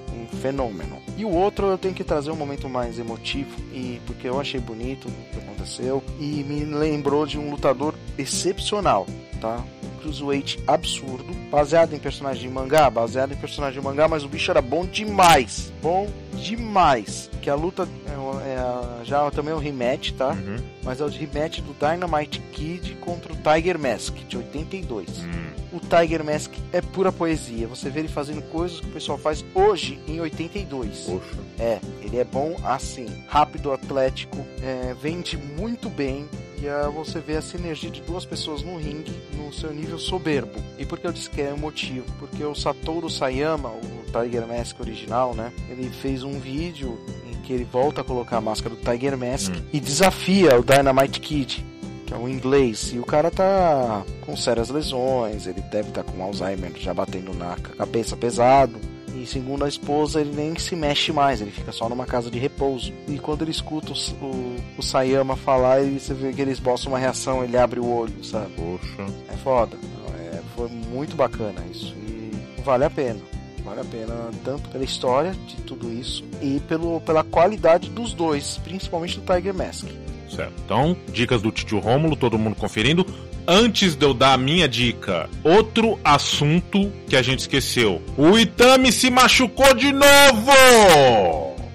[0.40, 0.98] fenômeno.
[1.16, 4.60] E o outro eu tenho que trazer um momento mais emotivo e porque eu achei
[4.60, 9.06] bonito o que aconteceu e me lembrou de um lutador excepcional,
[9.40, 9.62] tá?
[10.02, 14.50] Cruiserweight absurdo, baseado em personagem de mangá, baseado em personagem de mangá, mas o bicho
[14.50, 17.30] era bom demais, bom demais.
[17.40, 20.30] Que a luta é, é já também é um rematch, tá?
[20.30, 20.56] Uhum.
[20.82, 25.08] Mas é o rematch do Dynamite Kid contra o Tiger Mask de 82.
[25.20, 25.52] Hum.
[25.72, 27.66] O Tiger Mask é pura poesia.
[27.66, 30.98] Você vê ele fazendo coisas que o pessoal faz hoje em 82.
[30.98, 31.38] Poxa.
[31.58, 36.28] É, ele é bom assim, rápido, atlético, é, vende muito bem.
[36.60, 40.58] E ah, você vê a sinergia de duas pessoas no ringue no seu nível soberbo.
[40.78, 42.04] E por que eu disse que é um motivo?
[42.18, 43.80] Porque o Satoru Sayama, o
[44.12, 45.52] Tiger Mask original, né?
[45.68, 46.98] Ele fez um vídeo
[47.30, 49.62] em que ele volta a colocar a máscara do Tiger Mask Hum.
[49.72, 51.64] e desafia o Dynamite Kid.
[52.06, 56.22] Que é um inglês, e o cara tá com sérias lesões, ele deve estar com
[56.22, 58.74] Alzheimer já batendo na cabeça pesado.
[59.22, 62.40] E segundo a esposa, ele nem se mexe mais, ele fica só numa casa de
[62.40, 62.92] repouso.
[63.06, 66.88] E quando ele escuta o, o, o Sayama falar, ele, você vê que ele esboça
[66.88, 68.52] uma reação, ele abre o olho, sabe?
[68.56, 69.06] Poxa.
[69.28, 69.76] É foda.
[70.18, 71.94] É, foi muito bacana isso.
[71.94, 72.32] E
[72.64, 73.20] vale a pena.
[73.64, 78.58] Vale a pena tanto pela história de tudo isso e pelo, pela qualidade dos dois,
[78.64, 79.86] principalmente do Tiger Mask.
[80.28, 80.52] Certo.
[80.64, 83.06] Então, dicas do Titio Rômulo, todo mundo conferindo.
[83.46, 88.00] Antes de eu dar a minha dica, outro assunto que a gente esqueceu.
[88.16, 90.52] O Itami se machucou de novo!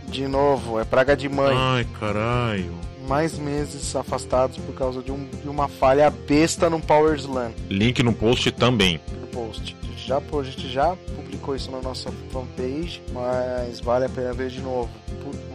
[0.08, 1.54] De novo, é praga de mãe.
[1.58, 2.74] Ai, caralho.
[3.06, 7.52] Mais meses afastados por causa de, um, de uma falha besta no Power Slam.
[7.70, 9.02] Link no post também.
[9.20, 9.76] No post.
[9.84, 14.32] A gente, já, a gente já publicou isso na nossa fanpage, mas vale a pena
[14.34, 14.90] ver de novo.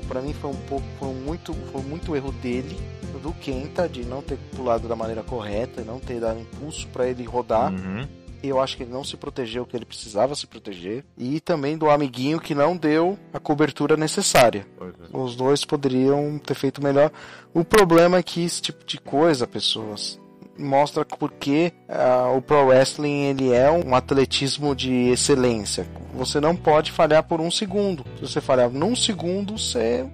[0.06, 2.78] Para mim foi um pouco, foi muito, foi muito erro dele,
[3.18, 7.24] do Kenta, de não ter pulado da maneira correta, não ter dado impulso para ele
[7.24, 7.72] rodar.
[7.72, 8.06] Uhum.
[8.42, 11.04] Eu acho que ele não se protegeu o que ele precisava se proteger.
[11.16, 14.66] E também do amiguinho que não deu a cobertura necessária.
[14.80, 15.16] É.
[15.16, 17.12] Os dois poderiam ter feito melhor.
[17.54, 20.18] O problema é que esse tipo de coisa, pessoas,
[20.58, 25.86] mostra porque uh, o pro wrestling ele é um atletismo de excelência.
[26.14, 28.04] Você não pode falhar por um segundo.
[28.16, 30.06] Se você falhar num segundo, você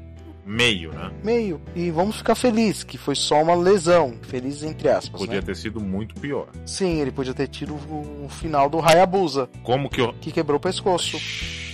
[0.49, 1.11] meio, né?
[1.23, 1.61] Meio.
[1.77, 4.15] E vamos ficar felizes que foi só uma lesão.
[4.23, 5.21] Felizes entre aspas.
[5.21, 5.43] Podia né?
[5.43, 6.49] ter sido muito pior.
[6.65, 9.49] Sim, ele podia ter tido o, final do Hayabusa.
[9.63, 10.15] Como que eu.
[10.15, 11.19] Que quebrou o pescoço.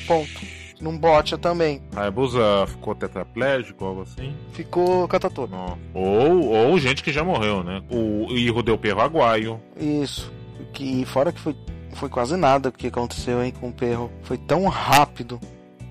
[0.07, 0.55] Ponto.
[0.81, 1.81] Num bote também.
[1.95, 4.35] Hayabusa ficou tetraplégico, algo assim?
[4.53, 5.49] Ficou catator.
[5.95, 7.83] Ou, ou gente que já morreu, né?
[7.91, 9.61] O Irro deu perro aguaio.
[9.79, 10.33] Isso.
[10.73, 11.57] Que fora que foi,
[11.95, 14.11] foi quase nada o que aconteceu hein, com o perro.
[14.23, 15.41] Foi tão rápido.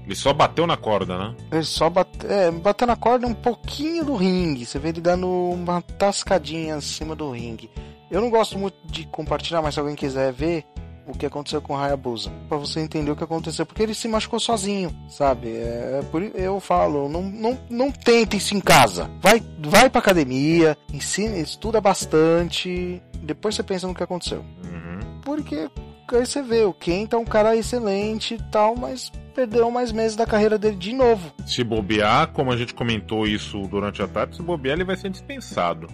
[0.05, 1.35] Ele só bateu na corda, né?
[1.51, 4.65] Ele só bate, é, bateu na corda um pouquinho do ringue.
[4.65, 7.69] Você vê ele dando uma tascadinha acima do ringue.
[8.11, 10.65] Eu não gosto muito de compartilhar, mas se alguém quiser ver
[11.07, 14.07] o que aconteceu com o Hayabusa, para você entender o que aconteceu, porque ele se
[14.07, 15.49] machucou sozinho, sabe?
[15.49, 19.09] É, por eu falo, não, não, não tente isso em casa.
[19.21, 24.39] Vai, vai pra academia, ensina, estuda bastante, depois você pensa no que aconteceu.
[24.63, 25.21] Uhum.
[25.21, 25.69] Porque
[26.11, 30.15] aí você vê, o Kenta é um cara excelente e tal, mas perdeu mais meses
[30.15, 31.33] da carreira dele de novo.
[31.45, 35.09] Se bobear, como a gente comentou isso durante a tarde, se bobear ele vai ser
[35.09, 35.87] dispensado.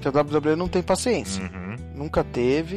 [0.00, 1.42] Que a WWE não tem paciência.
[1.42, 1.76] Uhum.
[1.94, 2.76] Nunca teve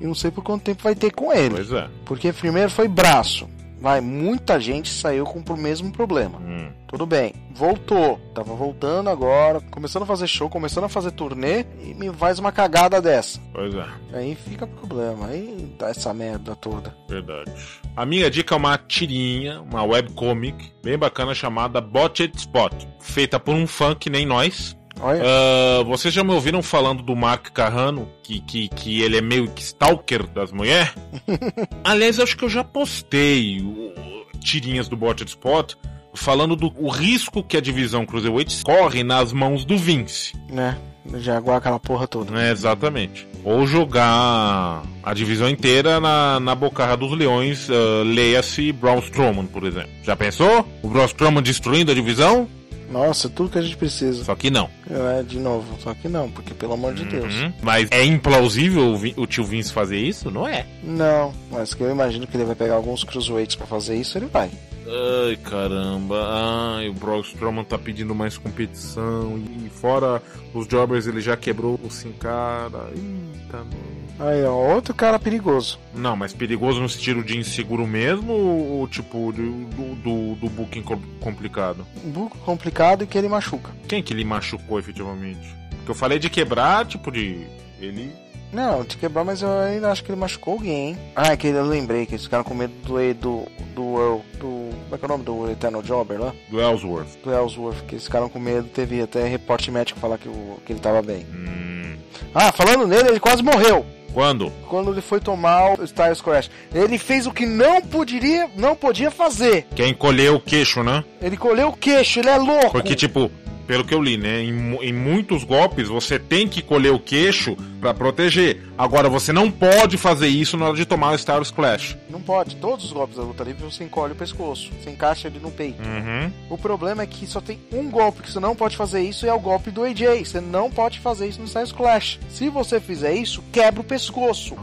[0.00, 1.54] e não sei por quanto tempo vai ter com ele.
[1.54, 1.88] Pois é.
[2.04, 3.48] Porque primeiro foi braço.
[3.80, 6.38] Vai, muita gente saiu com o mesmo problema.
[6.38, 6.72] Hum.
[6.88, 8.18] Tudo bem, voltou.
[8.34, 12.50] Tava voltando agora, começando a fazer show, começando a fazer turnê e me faz uma
[12.50, 13.38] cagada dessa.
[13.52, 13.86] Pois é.
[14.14, 16.96] Aí fica problema, aí dá essa merda toda.
[17.08, 17.52] Verdade.
[17.94, 23.54] A minha dica é uma tirinha, uma webcomic bem bacana chamada Botched Spot, feita por
[23.54, 24.77] um fã que nem nós.
[25.00, 29.48] Uh, vocês já me ouviram falando do Mark Carrano, que, que, que ele é meio
[29.48, 30.92] que stalker das mulheres?
[31.84, 33.92] Aliás, acho que eu já postei o,
[34.40, 35.74] tirinhas do Botched Spot
[36.14, 40.34] falando do o risco que a divisão Cruiserweight corre nas mãos do Vince.
[40.50, 40.76] Né?
[41.16, 42.38] Jaguar aquela porra toda.
[42.38, 43.26] É, exatamente.
[43.44, 49.64] Ou jogar a divisão inteira na, na bocarra dos leões, uh, leia-se Braun Strowman, por
[49.64, 49.90] exemplo.
[50.02, 50.68] Já pensou?
[50.82, 52.48] O Braun Strowman destruindo a divisão?
[52.90, 54.24] Nossa, tudo que a gente precisa.
[54.24, 54.68] Só que não.
[54.90, 57.34] É, de novo, só que não, porque pelo amor de Deus.
[57.34, 57.52] Uhum.
[57.62, 60.30] Mas é implausível o, o, tio Vince fazer isso?
[60.30, 60.66] Não é.
[60.82, 64.26] Não, mas que eu imagino que ele vai pegar alguns cruiserweights para fazer isso, ele
[64.26, 64.50] vai.
[64.88, 66.76] Ai, caramba.
[66.78, 69.38] Ai, o Braun Strowman tá pedindo mais competição.
[69.38, 70.22] E fora
[70.54, 72.88] os jobbers, ele já quebrou o Sin Cara.
[72.94, 73.87] Eita, não.
[74.18, 75.78] Aí, ó, outro cara perigoso.
[75.94, 80.82] Não, mas perigoso no sentido de inseguro mesmo ou, tipo do, do, do booking
[81.20, 81.86] complicado?
[82.04, 83.70] Booking complicado e que ele machuca.
[83.86, 85.56] Quem que ele machucou efetivamente?
[85.76, 87.46] Porque eu falei de quebrar, tipo de.
[87.80, 88.12] Ele.
[88.52, 90.98] Não, de quebrar, mas eu ainda acho que ele machucou alguém, hein?
[91.14, 94.94] Ah, é que eu lembrei que eles ficaram com medo do do do, do como
[94.94, 96.34] é que é o nome do Eternal Jobber lá?
[96.50, 97.08] Do Ellsworth.
[97.22, 100.72] Do Ellsworth, que eles ficaram com medo, teve até reporte médico falar que, o, que
[100.72, 101.26] ele tava bem.
[101.32, 101.96] Hum.
[102.34, 103.84] Ah, falando nele, ele quase morreu.
[104.12, 104.50] Quando?
[104.68, 106.50] Quando ele foi tomar o Styles Crash.
[106.74, 109.66] Ele fez o que não poderia, não podia fazer.
[109.74, 111.04] Que é encolher o queixo, né?
[111.20, 112.72] Ele colheu o queixo, ele é louco.
[112.72, 113.30] Porque, tipo,
[113.68, 114.42] pelo que eu li, né?
[114.42, 118.62] Em, em muitos golpes você tem que colher o queixo para proteger.
[118.78, 121.96] Agora você não pode fazer isso na hora de tomar o Stars Clash.
[122.08, 122.56] Não pode.
[122.56, 124.72] Todos os golpes da luta livre você encolhe o pescoço.
[124.80, 125.82] Você encaixa ele no peito.
[125.82, 126.32] Uhum.
[126.48, 129.28] O problema é que só tem um golpe que você não pode fazer isso e
[129.28, 130.24] é o golpe do AJ.
[130.24, 132.18] Você não pode fazer isso no Stars Clash.
[132.30, 134.56] Se você fizer isso, quebra o pescoço.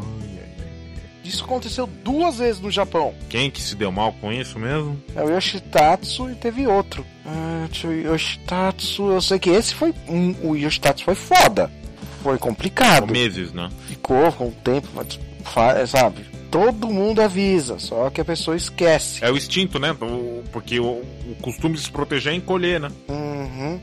[1.25, 3.13] Isso aconteceu duas vezes no Japão.
[3.29, 5.01] Quem que se deu mal com isso mesmo?
[5.15, 7.03] É o Yoshitatsu e teve outro.
[7.25, 9.93] Ah, o Yoshitatsu, eu sei que esse foi.
[10.07, 11.71] Um, o Yoshitatsu foi foda.
[12.21, 13.11] Foi complicado.
[13.11, 13.69] meses, né?
[13.87, 14.87] Ficou com o tempo,
[15.87, 16.25] sabe?
[16.49, 19.23] Todo mundo avisa, só que a pessoa esquece.
[19.23, 19.95] É o instinto, né?
[20.51, 22.89] Porque o, o costume de se proteger é encolher, né?
[23.09, 23.79] Uhum.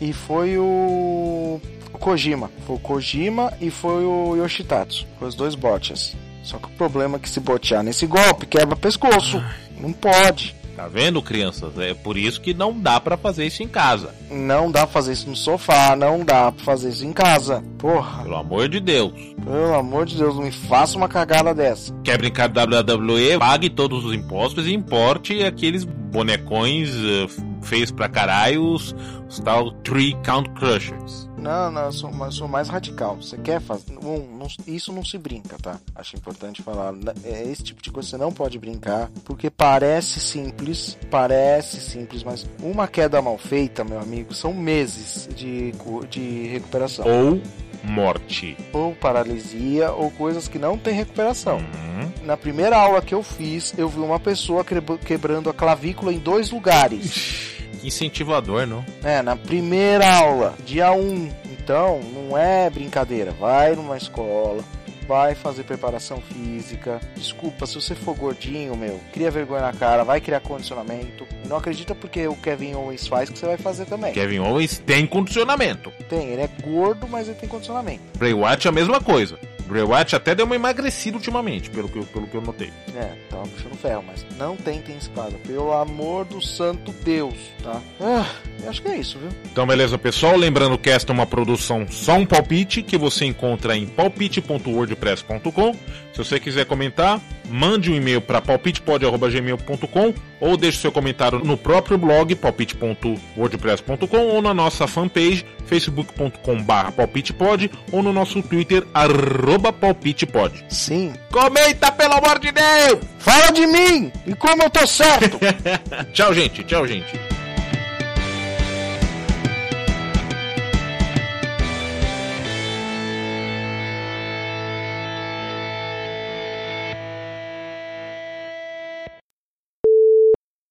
[0.00, 1.60] E foi o...
[1.92, 2.50] o Kojima.
[2.66, 5.06] Foi o Kojima e foi o Yoshitatsu.
[5.18, 6.16] Foi os dois botes.
[6.42, 9.42] Só que o problema é que se botear nesse golpe quebra pescoço.
[9.78, 10.54] Não pode.
[10.76, 11.76] Tá vendo, crianças?
[11.78, 14.14] É por isso que não dá pra fazer isso em casa.
[14.30, 17.62] Não dá pra fazer isso no sofá, não dá pra fazer isso em casa.
[17.76, 19.12] Porra, Pelo amor de Deus.
[19.44, 21.92] pelo amor de Deus, não me faça uma cagada dessa.
[22.02, 23.38] Quer brincar de WWE?
[23.38, 27.26] Pague todos os impostos e importe aqueles bonecões eh,
[27.62, 28.94] feios pra caralho, os,
[29.28, 31.28] os tal Three Count Crushers.
[31.40, 33.16] Não, não, eu sou, eu sou mais radical.
[33.16, 33.92] Você quer fazer.
[34.04, 35.78] Um, não- isso não se brinca, tá?
[35.94, 36.92] Acho importante falar.
[36.92, 42.22] N- É esse tipo de coisa você não pode brincar, porque parece simples, parece simples,
[42.22, 45.72] mas uma queda mal feita, meu amigo, são meses de,
[46.10, 47.06] de recuperação.
[47.06, 47.40] Ou
[47.82, 48.56] morte.
[48.72, 51.58] Ou paralisia, ou coisas que não tem recuperação.
[51.58, 52.10] Hum.
[52.26, 56.18] Na primeira aula que eu fiz, eu vi uma pessoa quebra- quebrando a clavícula em
[56.18, 57.58] dois lugares.
[57.82, 58.84] Incentivador, não?
[59.02, 61.30] É, na primeira aula, dia 1.
[61.50, 63.32] Então, não é brincadeira.
[63.32, 64.62] Vai numa escola,
[65.06, 67.00] vai fazer preparação física.
[67.16, 71.26] Desculpa, se você for gordinho, meu, cria vergonha na cara, vai criar condicionamento.
[71.48, 74.12] Não acredita porque o Kevin Owens faz que você vai fazer também.
[74.12, 75.90] Kevin Owens tem condicionamento.
[76.08, 78.02] Tem, ele é gordo, mas ele tem condicionamento.
[78.16, 79.36] Bray Wyatt é a mesma coisa.
[79.70, 82.70] Bray Wyatt até deu uma emagrecida ultimamente, pelo que, eu- pelo que eu notei.
[82.94, 85.38] É, tava puxando ferro, mas não tentem casa.
[85.46, 87.80] Pelo amor do santo Deus, tá?
[88.00, 88.26] Ah,
[88.62, 89.30] eu acho que é isso, viu?
[89.50, 90.36] Então, beleza, pessoal.
[90.36, 95.72] Lembrando que esta é uma produção só um palpite que você encontra em palpite.wordpress.com.
[96.12, 101.98] Se você quiser comentar, mande um e-mail para palpitepod.gmail.com ou deixe seu comentário no próprio
[101.98, 110.64] blog palpite.wordpress.com ou na nossa fanpage facebook.com.br palpitepod ou no nosso Twitter arroba palpitepod.
[110.68, 111.12] Sim.
[111.30, 113.00] Comenta, pelo amor de Deus!
[113.18, 114.12] Fala de mim!
[114.26, 115.38] E como eu tô certo!
[116.12, 116.64] Tchau, gente.
[116.64, 117.39] Tchau, gente.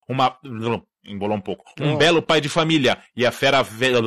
[0.10, 0.38] Uma.
[1.06, 1.64] Embolou um pouco.
[1.80, 1.98] Um Ah.
[1.98, 4.00] belo pai de família e a fera velha.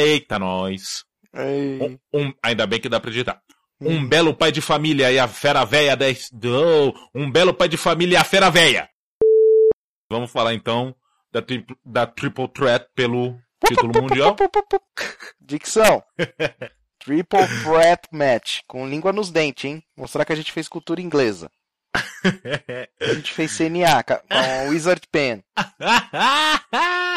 [0.00, 1.04] Eita, nós.
[1.34, 3.40] Um, um- ainda bem que dá pra digitar.
[3.80, 5.98] Um belo pai de família e a fera véia.
[6.44, 8.88] Oh, um belo pai de família e a fera véia.
[10.10, 10.94] Vamos falar então
[11.32, 14.36] da, tri- da Triple Threat pelo título mundial.
[15.40, 16.02] Dicção.
[17.04, 18.60] Triple Threat Match.
[18.66, 19.82] Com língua nos dentes, hein?
[19.96, 21.50] Mostrar que a gente fez cultura inglesa.
[23.00, 25.42] A gente fez CNA com Wizard Pen.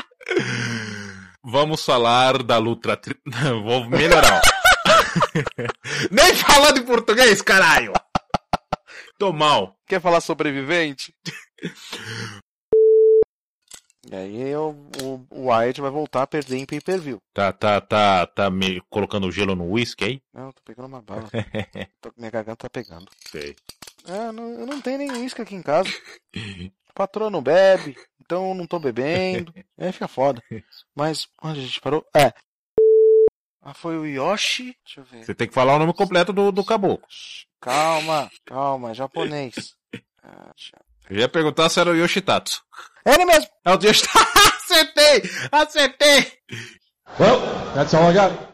[1.44, 2.96] Vamos falar da luta.
[2.98, 3.16] Tri...
[3.64, 4.42] Vou melhorar.
[6.12, 7.94] Nem falando em português, caralho!
[9.18, 9.76] Tô mal.
[9.88, 11.14] Quer falar sobrevivente?
[14.10, 14.70] E aí o,
[15.32, 17.20] o Wyatt vai voltar a perder em pay-per-view.
[17.34, 20.22] Tá, tá, tá, tá me colocando gelo no whisky aí?
[20.34, 21.28] Não, tô pegando uma bala.
[22.00, 23.08] Tô- minha garganta tá pegando.
[23.30, 23.54] Sei.
[24.08, 25.90] Ah, não, eu não tenho nem uísque aqui em casa.
[26.96, 29.54] Patroa não bebe, então eu não tô bebendo.
[29.78, 30.42] É, fica foda.
[30.96, 32.04] Mas onde a gente parou?
[32.16, 32.34] É.
[33.62, 34.76] Ah, foi o Yoshi?
[34.84, 35.24] Deixa eu ver.
[35.24, 37.06] Você tem que falar o nome completo do, do caboclo.
[37.62, 39.76] Calma, calma, é japonês.
[40.24, 40.52] Ah,
[41.10, 42.64] Eu ia perguntar se era o Yoshitatsu.
[43.06, 43.48] É ele mesmo!
[43.64, 44.18] É o Yoshitatsu.
[44.66, 45.22] acertei!
[45.52, 46.34] Acertei!
[47.20, 47.40] Well,
[47.76, 48.38] that's all I got.